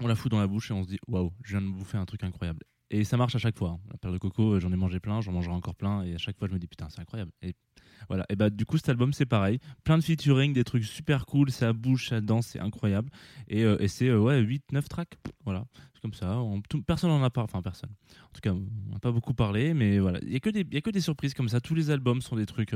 On 0.00 0.06
la 0.06 0.14
fout 0.14 0.30
dans 0.30 0.38
la 0.38 0.46
bouche 0.46 0.70
et 0.70 0.74
on 0.74 0.82
se 0.84 0.88
dit, 0.88 0.98
waouh, 1.08 1.32
je 1.44 1.56
viens 1.58 1.62
de 1.66 1.72
bouffer 1.72 1.98
un 1.98 2.04
truc 2.06 2.22
incroyable. 2.22 2.60
Et 2.90 3.04
ça 3.04 3.16
marche 3.18 3.34
à 3.34 3.38
chaque 3.38 3.58
fois. 3.58 3.70
hein. 3.72 3.80
La 3.90 3.98
perle 3.98 4.14
de 4.14 4.18
coco, 4.18 4.52
euh, 4.54 4.60
j'en 4.60 4.72
ai 4.72 4.76
mangé 4.76 4.98
plein, 4.98 5.20
j'en 5.20 5.32
mangerai 5.32 5.52
encore 5.54 5.74
plein, 5.74 6.02
et 6.04 6.14
à 6.14 6.18
chaque 6.18 6.38
fois, 6.38 6.48
je 6.48 6.54
me 6.54 6.58
dis, 6.58 6.66
putain, 6.66 6.88
c'est 6.88 7.00
incroyable. 7.00 7.30
Et 7.42 7.54
voilà. 8.08 8.24
Et 8.30 8.36
bah, 8.36 8.48
du 8.48 8.64
coup, 8.64 8.78
cet 8.78 8.88
album, 8.88 9.12
c'est 9.12 9.26
pareil. 9.26 9.58
Plein 9.84 9.98
de 9.98 10.02
featuring, 10.02 10.54
des 10.54 10.64
trucs 10.64 10.84
super 10.84 11.26
cool, 11.26 11.50
ça 11.50 11.74
bouge, 11.74 12.08
ça 12.08 12.20
danse, 12.22 12.46
c'est 12.46 12.60
incroyable. 12.60 13.10
Et, 13.48 13.64
euh, 13.64 13.76
c'est, 13.88 14.08
euh, 14.08 14.18
ouais, 14.20 14.40
8-9 14.40 14.88
tracks. 14.88 15.18
Voilà. 15.44 15.66
C'est 15.92 16.00
comme 16.00 16.14
ça. 16.14 16.40
Tout- 16.70 16.80
personne 16.82 17.10
n'en 17.10 17.22
a 17.22 17.28
pas. 17.28 17.42
Enfin, 17.42 17.60
personne. 17.60 17.90
En 18.22 18.32
tout 18.32 18.40
cas, 18.40 18.52
on 18.54 18.92
n'a 18.92 19.00
pas 19.00 19.10
beaucoup 19.12 19.34
parlé, 19.34 19.74
mais 19.74 19.98
voilà. 19.98 20.20
Il 20.22 20.28
n'y 20.30 20.36
a, 20.36 20.40
que 20.40 20.48
des- 20.48 20.64
y 20.72 20.76
a 20.76 20.80
que 20.80 20.90
des 20.90 21.00
surprises 21.02 21.34
comme 21.34 21.48
ça. 21.50 21.60
Tous 21.60 21.74
les 21.74 21.90
albums 21.90 22.22
sont 22.22 22.36
des 22.36 22.46
trucs. 22.46 22.74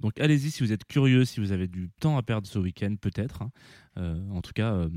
donc, 0.00 0.18
allez-y 0.18 0.50
si 0.50 0.64
vous 0.64 0.72
êtes 0.72 0.86
curieux, 0.86 1.24
si 1.24 1.38
vous 1.38 1.52
avez 1.52 1.68
du 1.68 1.90
temps 2.00 2.16
à 2.18 2.22
perdre 2.24 2.48
ce 2.48 2.58
week-end, 2.58 2.96
peut-être. 3.00 3.42
hein. 3.42 3.50
En 4.32 4.40
tout 4.40 4.52
cas. 4.54 4.88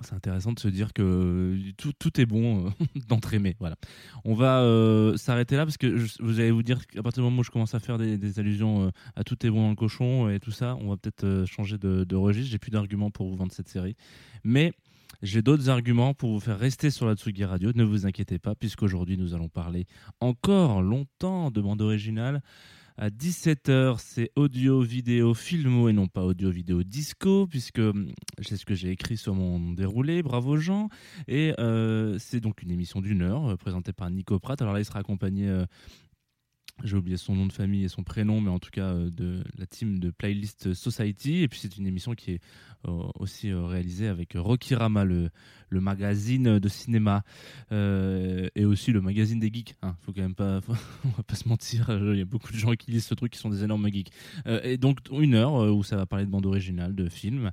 Euh, 0.00 0.04
c'est 0.04 0.14
intéressant 0.14 0.52
de 0.52 0.60
se 0.60 0.68
dire 0.68 0.92
que 0.92 1.56
tout, 1.76 1.92
tout 1.98 2.20
est 2.20 2.26
bon 2.26 2.66
euh, 2.66 2.70
d'entre 3.08 3.34
aimer. 3.34 3.56
Voilà. 3.60 3.76
On 4.24 4.34
va 4.34 4.60
euh, 4.60 5.16
s'arrêter 5.16 5.56
là 5.56 5.64
parce 5.64 5.76
que 5.76 5.86
vous 6.20 6.40
allez 6.40 6.50
vous 6.50 6.62
dire 6.62 6.86
qu'à 6.86 7.02
partir 7.02 7.22
du 7.22 7.28
moment 7.28 7.40
où 7.40 7.44
je 7.44 7.50
commence 7.50 7.74
à 7.74 7.80
faire 7.80 7.98
des, 7.98 8.38
allusions 8.38 8.86
euh, 8.86 8.90
à 9.16 9.24
tout 9.24 9.46
est 9.46 9.50
bon 9.50 9.62
dans 9.62 9.70
le 9.70 9.76
cochon 9.76 10.28
et 10.28 10.40
tout 10.40 10.50
ça, 10.50 10.76
on 10.80 10.88
va 10.88 10.96
peut-être 10.96 11.24
euh, 11.24 11.46
changer 11.46 11.78
de, 11.78 12.04
de 12.04 12.16
registre. 12.16 12.50
J'ai 12.50 12.58
plus 12.58 12.70
d'arguments 12.70 13.10
pour 13.10 13.28
vous 13.28 13.36
vendre 13.36 13.52
cette 13.52 13.68
série. 13.68 13.96
Mais 14.44 14.72
j'ai 15.22 15.42
d'autres 15.42 15.68
arguments 15.68 16.14
pour 16.14 16.32
vous 16.32 16.40
faire 16.40 16.58
rester 16.58 16.90
sur 16.90 17.06
la 17.06 17.14
Tsugi 17.14 17.44
Radio. 17.44 17.72
Ne 17.74 17.84
vous 17.84 18.06
inquiétez 18.06 18.38
pas, 18.38 18.54
puisqu'aujourd'hui 18.54 19.18
nous 19.18 19.34
allons 19.34 19.48
parler 19.48 19.86
encore 20.20 20.82
longtemps 20.82 21.50
de 21.50 21.60
bande 21.60 21.82
originale. 21.82 22.42
À 23.02 23.08
17h, 23.08 23.96
c'est 23.98 24.30
audio, 24.36 24.82
vidéo, 24.82 25.32
filmo 25.32 25.88
et 25.88 25.94
non 25.94 26.06
pas 26.06 26.22
audio, 26.22 26.50
vidéo, 26.50 26.82
disco, 26.82 27.46
puisque 27.46 27.78
hum, 27.78 28.12
c'est 28.42 28.58
ce 28.58 28.66
que 28.66 28.74
j'ai 28.74 28.90
écrit 28.90 29.16
sur 29.16 29.34
mon 29.34 29.72
déroulé. 29.72 30.22
Bravo 30.22 30.58
Jean. 30.58 30.90
Et 31.26 31.54
euh, 31.58 32.18
c'est 32.18 32.40
donc 32.40 32.60
une 32.60 32.70
émission 32.70 33.00
d'une 33.00 33.22
heure 33.22 33.52
euh, 33.52 33.56
présentée 33.56 33.94
par 33.94 34.10
Nico 34.10 34.38
Pratt. 34.38 34.60
Alors 34.60 34.74
là, 34.74 34.80
il 34.80 34.84
sera 34.84 34.98
accompagné. 34.98 35.48
euh, 35.48 35.64
j'ai 36.84 36.96
oublié 36.96 37.16
son 37.16 37.34
nom 37.34 37.46
de 37.46 37.52
famille 37.52 37.84
et 37.84 37.88
son 37.88 38.02
prénom, 38.02 38.40
mais 38.40 38.50
en 38.50 38.58
tout 38.58 38.70
cas 38.70 38.92
euh, 38.92 39.10
de 39.10 39.42
la 39.58 39.66
team 39.66 39.98
de 39.98 40.10
Playlist 40.10 40.74
Society. 40.74 41.42
Et 41.42 41.48
puis 41.48 41.58
c'est 41.60 41.76
une 41.76 41.86
émission 41.86 42.14
qui 42.14 42.32
est 42.32 42.40
euh, 42.86 43.02
aussi 43.18 43.50
euh, 43.50 43.64
réalisée 43.64 44.08
avec 44.08 44.34
Rocky 44.34 44.74
Rama, 44.74 45.04
le, 45.04 45.30
le 45.68 45.80
magazine 45.80 46.58
de 46.58 46.68
cinéma, 46.68 47.22
et 47.70 48.64
aussi 48.64 48.92
le 48.92 49.00
magazine 49.00 49.38
des 49.38 49.52
geeks. 49.52 49.76
Hein, 49.82 49.96
faut 50.02 50.12
quand 50.12 50.22
même 50.22 50.34
pas, 50.34 50.60
on 51.04 51.08
va 51.08 51.22
pas 51.22 51.34
se 51.34 51.48
mentir. 51.48 51.86
Il 52.12 52.18
y 52.18 52.22
a 52.22 52.24
beaucoup 52.24 52.52
de 52.52 52.58
gens 52.58 52.72
qui 52.72 52.90
lisent 52.90 53.06
ce 53.06 53.14
truc 53.14 53.32
qui 53.32 53.38
sont 53.38 53.50
des 53.50 53.64
énormes 53.64 53.88
geeks. 53.90 54.12
Et 54.46 54.76
donc 54.76 54.98
une 55.12 55.34
heure 55.34 55.52
où 55.74 55.82
ça 55.82 55.96
va 55.96 56.06
parler 56.06 56.24
de 56.24 56.30
bande 56.30 56.46
originale, 56.46 56.94
de 56.94 57.08
films, 57.08 57.50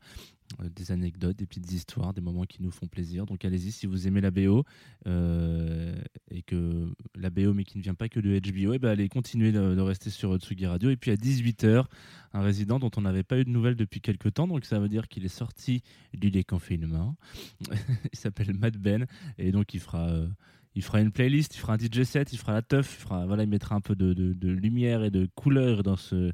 des 0.75 0.91
anecdotes, 0.91 1.35
des 1.37 1.45
petites 1.45 1.71
histoires, 1.71 2.13
des 2.13 2.21
moments 2.21 2.45
qui 2.45 2.63
nous 2.63 2.71
font 2.71 2.87
plaisir. 2.87 3.25
Donc 3.25 3.43
allez-y 3.43 3.71
si 3.71 3.85
vous 3.85 4.07
aimez 4.07 4.21
la 4.21 4.31
BO 4.31 4.63
euh, 5.05 5.95
et 6.31 6.41
que 6.41 6.89
la 7.15 7.29
BO 7.29 7.53
mais 7.53 7.63
qui 7.63 7.77
ne 7.77 7.83
vient 7.83 7.93
pas 7.93 8.09
que 8.09 8.19
de 8.19 8.39
HBO, 8.39 8.73
et 8.73 8.79
ben 8.79 8.89
allez 8.89 9.09
continuer 9.09 9.51
de, 9.51 9.79
rester 9.81 10.09
sur 10.09 10.35
Tsugi 10.37 10.65
Radio. 10.65 10.89
Et 10.89 10.95
puis 10.97 11.11
à 11.11 11.15
18h, 11.15 11.85
un 12.33 12.41
résident 12.41 12.79
dont 12.79 12.91
on 12.97 13.01
n'avait 13.01 13.23
pas 13.23 13.37
eu 13.37 13.43
de 13.45 13.49
nouvelles 13.49 13.75
depuis 13.75 14.01
quelques 14.01 14.33
temps, 14.33 14.47
donc 14.47 14.65
ça 14.65 14.79
veut 14.79 14.89
dire 14.89 15.07
qu'il 15.07 15.25
est 15.25 15.27
sorti 15.29 15.81
du 16.13 16.31
déconfinement. 16.31 17.15
il 18.13 18.17
s'appelle 18.17 18.53
Mad 18.53 18.77
Ben 18.77 19.05
et 19.37 19.51
donc 19.51 19.73
il 19.73 19.79
fera. 19.79 20.07
euh, 20.09 20.27
il 20.75 20.83
fera 20.83 21.01
une 21.01 21.11
playlist, 21.11 21.55
il 21.55 21.57
fera 21.57 21.73
un 21.73 21.77
DJ 21.77 22.03
set, 22.03 22.33
il 22.33 22.37
fera 22.37 22.53
la 22.53 22.61
teuf, 22.61 22.97
il, 22.99 23.01
fera, 23.01 23.25
voilà, 23.25 23.41
il 23.41 23.49
mettra 23.49 23.73
un 23.73 23.81
peu 23.81 23.95
de, 23.95 24.13
de- 24.13 24.33
de 24.33 24.47
lumière 24.49 25.03
et 25.03 25.09
de 25.09 25.27
couleur 25.33 25.81
dans 25.81 25.95
ce, 25.95 26.31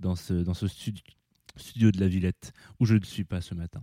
dans 0.00 0.16
ce, 0.16 0.32
dans 0.32 0.54
ce 0.54 0.66
studio, 0.66 1.02
studio 1.56 1.90
de 1.90 2.00
la 2.00 2.08
Villette 2.08 2.52
où 2.80 2.86
je 2.86 2.94
ne 2.94 3.04
suis 3.04 3.24
pas 3.24 3.40
ce 3.40 3.54
matin. 3.54 3.82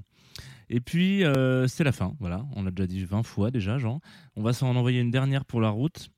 Et 0.69 0.79
puis, 0.79 1.23
euh, 1.23 1.67
c'est 1.67 1.83
la 1.83 1.91
fin, 1.91 2.15
voilà, 2.19 2.45
on 2.55 2.63
l'a 2.63 2.71
déjà 2.71 2.87
dit 2.87 3.03
20 3.03 3.23
fois 3.23 3.51
déjà, 3.51 3.77
Jean. 3.77 4.01
On 4.35 4.43
va 4.43 4.53
s'en 4.53 4.75
envoyer 4.75 4.99
une 4.99 5.11
dernière 5.11 5.45
pour 5.45 5.61
la 5.61 5.69
route. 5.69 6.09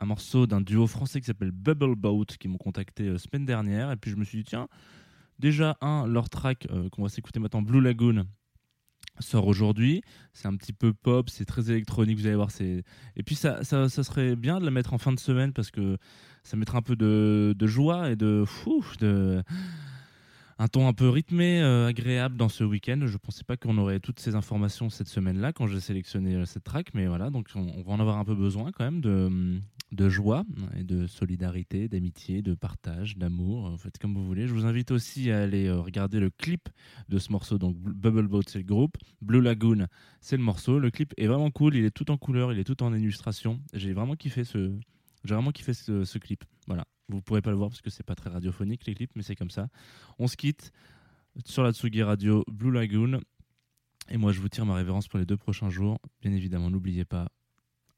Un 0.00 0.06
morceau 0.06 0.46
d'un 0.46 0.60
duo 0.60 0.86
français 0.86 1.20
qui 1.20 1.26
s'appelle 1.26 1.50
Bubble 1.50 1.96
Boat 1.96 2.26
qui 2.38 2.46
m'ont 2.46 2.58
contacté 2.58 3.04
euh, 3.04 3.18
semaine 3.18 3.44
dernière. 3.44 3.90
Et 3.90 3.96
puis 3.96 4.12
je 4.12 4.16
me 4.16 4.24
suis 4.24 4.38
dit, 4.38 4.44
tiens, 4.44 4.68
déjà, 5.40 5.76
un, 5.80 6.06
leur 6.06 6.28
track 6.30 6.68
euh, 6.70 6.88
qu'on 6.90 7.02
va 7.02 7.08
s'écouter 7.08 7.40
maintenant, 7.40 7.62
Blue 7.62 7.80
Lagoon, 7.80 8.24
sort 9.18 9.48
aujourd'hui. 9.48 10.02
C'est 10.32 10.46
un 10.46 10.54
petit 10.54 10.72
peu 10.72 10.92
pop, 10.92 11.28
c'est 11.28 11.44
très 11.44 11.70
électronique, 11.72 12.18
vous 12.18 12.26
allez 12.26 12.36
voir. 12.36 12.52
c'est 12.52 12.84
Et 13.16 13.24
puis 13.24 13.34
ça, 13.34 13.64
ça, 13.64 13.88
serait 13.88 14.36
bien 14.36 14.60
de 14.60 14.64
la 14.64 14.70
mettre 14.70 14.94
en 14.94 14.98
fin 14.98 15.12
de 15.12 15.18
semaine 15.18 15.52
parce 15.52 15.72
que 15.72 15.98
ça 16.44 16.56
mettra 16.56 16.78
un 16.78 16.82
peu 16.82 16.94
de, 16.94 17.54
de 17.56 17.66
joie 17.66 18.10
et 18.10 18.16
de 18.16 18.44
un 20.58 20.66
ton 20.68 20.88
un 20.88 20.92
peu 20.92 21.08
rythmé, 21.08 21.60
euh, 21.60 21.86
agréable 21.86 22.36
dans 22.36 22.48
ce 22.48 22.64
week-end. 22.64 23.00
Je 23.06 23.16
pensais 23.16 23.44
pas 23.44 23.56
qu'on 23.56 23.78
aurait 23.78 24.00
toutes 24.00 24.18
ces 24.20 24.34
informations 24.34 24.90
cette 24.90 25.08
semaine-là 25.08 25.52
quand 25.52 25.66
j'ai 25.66 25.80
sélectionné 25.80 26.34
euh, 26.34 26.44
cette 26.46 26.64
track, 26.64 26.94
mais 26.94 27.06
voilà, 27.06 27.30
donc 27.30 27.48
on, 27.54 27.82
va 27.82 27.92
en 27.92 28.00
avoir 28.00 28.18
un 28.18 28.24
peu 28.24 28.34
besoin 28.34 28.72
quand 28.72 28.84
même 28.84 29.00
de, 29.00 29.60
de 29.92 30.08
joie 30.08 30.44
et 30.76 30.82
de 30.82 31.06
solidarité, 31.06 31.88
d'amitié, 31.88 32.42
de 32.42 32.54
partage, 32.54 33.16
d'amour. 33.16 33.68
euh, 33.68 33.76
Faites 33.76 33.98
comme 33.98 34.14
vous 34.14 34.26
voulez. 34.26 34.48
Je 34.48 34.54
vous 34.54 34.66
invite 34.66 34.90
aussi 34.90 35.30
à 35.30 35.42
aller 35.42 35.66
euh, 35.66 35.80
regarder 35.80 36.18
le 36.18 36.30
clip 36.30 36.68
de 37.08 37.18
ce 37.18 37.30
morceau. 37.30 37.58
Donc 37.58 37.76
Bubble 37.76 38.26
Boat, 38.26 38.42
c'est 38.48 38.58
le 38.58 38.64
groupe. 38.64 38.96
Blue 39.22 39.40
Lagoon, 39.40 39.86
c'est 40.20 40.36
le 40.36 40.42
morceau. 40.42 40.80
Le 40.80 40.90
clip 40.90 41.14
est 41.16 41.28
vraiment 41.28 41.50
cool. 41.52 41.76
Il 41.76 41.84
est 41.84 41.90
tout 41.90 42.10
en 42.10 42.16
couleur, 42.16 42.52
il 42.52 42.58
est 42.58 42.64
tout 42.64 42.82
en 42.82 42.92
illustration. 42.92 43.60
J'ai 43.74 43.92
vraiment 43.92 44.16
kiffé 44.16 44.42
ce, 44.42 44.72
j'ai 45.24 45.34
vraiment 45.34 45.52
kiffé 45.52 45.72
ce 45.72 46.18
clip. 46.18 46.44
Voilà. 46.66 46.84
Vous 47.08 47.22
pourrez 47.22 47.42
pas 47.42 47.50
le 47.50 47.56
voir 47.56 47.70
parce 47.70 47.80
que 47.80 47.90
c'est 47.90 48.02
pas 48.02 48.14
très 48.14 48.30
radiophonique 48.30 48.86
les 48.86 48.94
clips, 48.94 49.12
mais 49.14 49.22
c'est 49.22 49.36
comme 49.36 49.50
ça. 49.50 49.68
On 50.18 50.28
se 50.28 50.36
quitte 50.36 50.72
sur 51.44 51.62
la 51.62 51.72
Tsugi 51.72 52.02
Radio 52.02 52.44
Blue 52.48 52.70
Lagoon. 52.70 53.20
Et 54.10 54.16
moi, 54.16 54.32
je 54.32 54.40
vous 54.40 54.48
tire 54.48 54.66
ma 54.66 54.74
révérence 54.74 55.08
pour 55.08 55.18
les 55.18 55.26
deux 55.26 55.36
prochains 55.36 55.70
jours. 55.70 55.98
Bien 56.22 56.32
évidemment, 56.32 56.70
n'oubliez 56.70 57.04
pas 57.04 57.28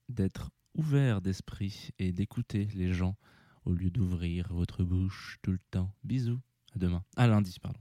d'être 0.08 0.50
ouvert 0.74 1.20
d'esprit 1.20 1.90
et 1.98 2.12
d'écouter 2.12 2.68
les 2.74 2.92
gens 2.92 3.16
au 3.64 3.72
lieu 3.72 3.90
d'ouvrir 3.90 4.48
votre 4.52 4.84
bouche 4.84 5.38
tout 5.42 5.52
le 5.52 5.60
temps. 5.70 5.92
Bisous. 6.04 6.40
À 6.74 6.78
demain. 6.78 7.02
À 7.16 7.26
lundi, 7.26 7.56
pardon. 7.60 7.80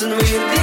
dancing 0.00 0.16
with 0.16 0.57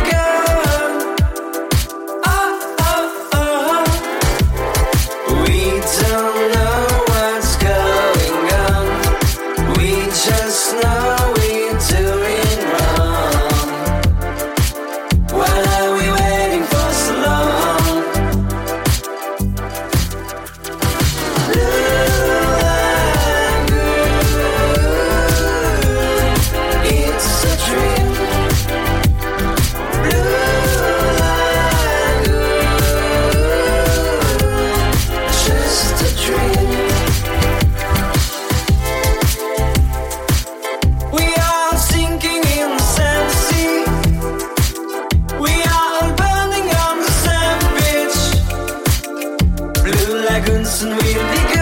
Dragons 50.36 50.84
and 50.84 50.91
we'll 50.91 51.45
be 51.48 51.55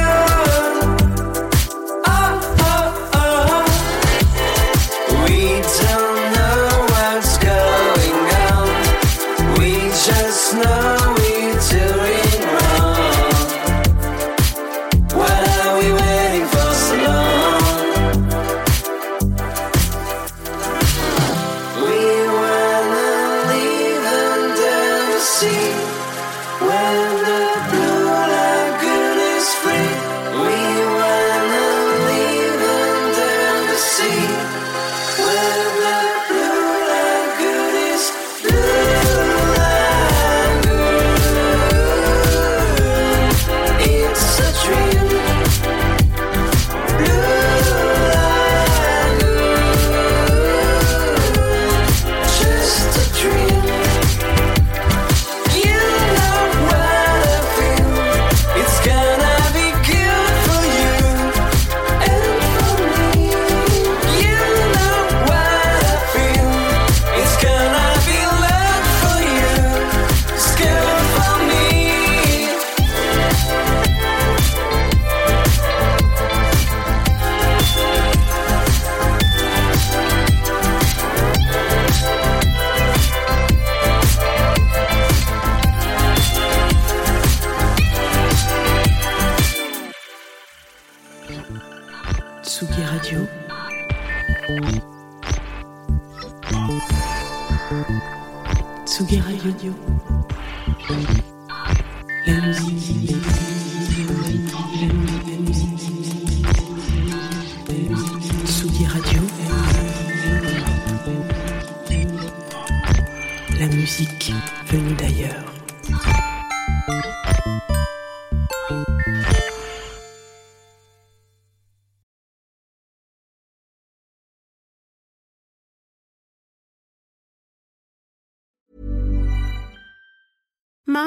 musique 113.93 114.33
venue 114.65 114.95
d'ailleurs. 114.95 115.62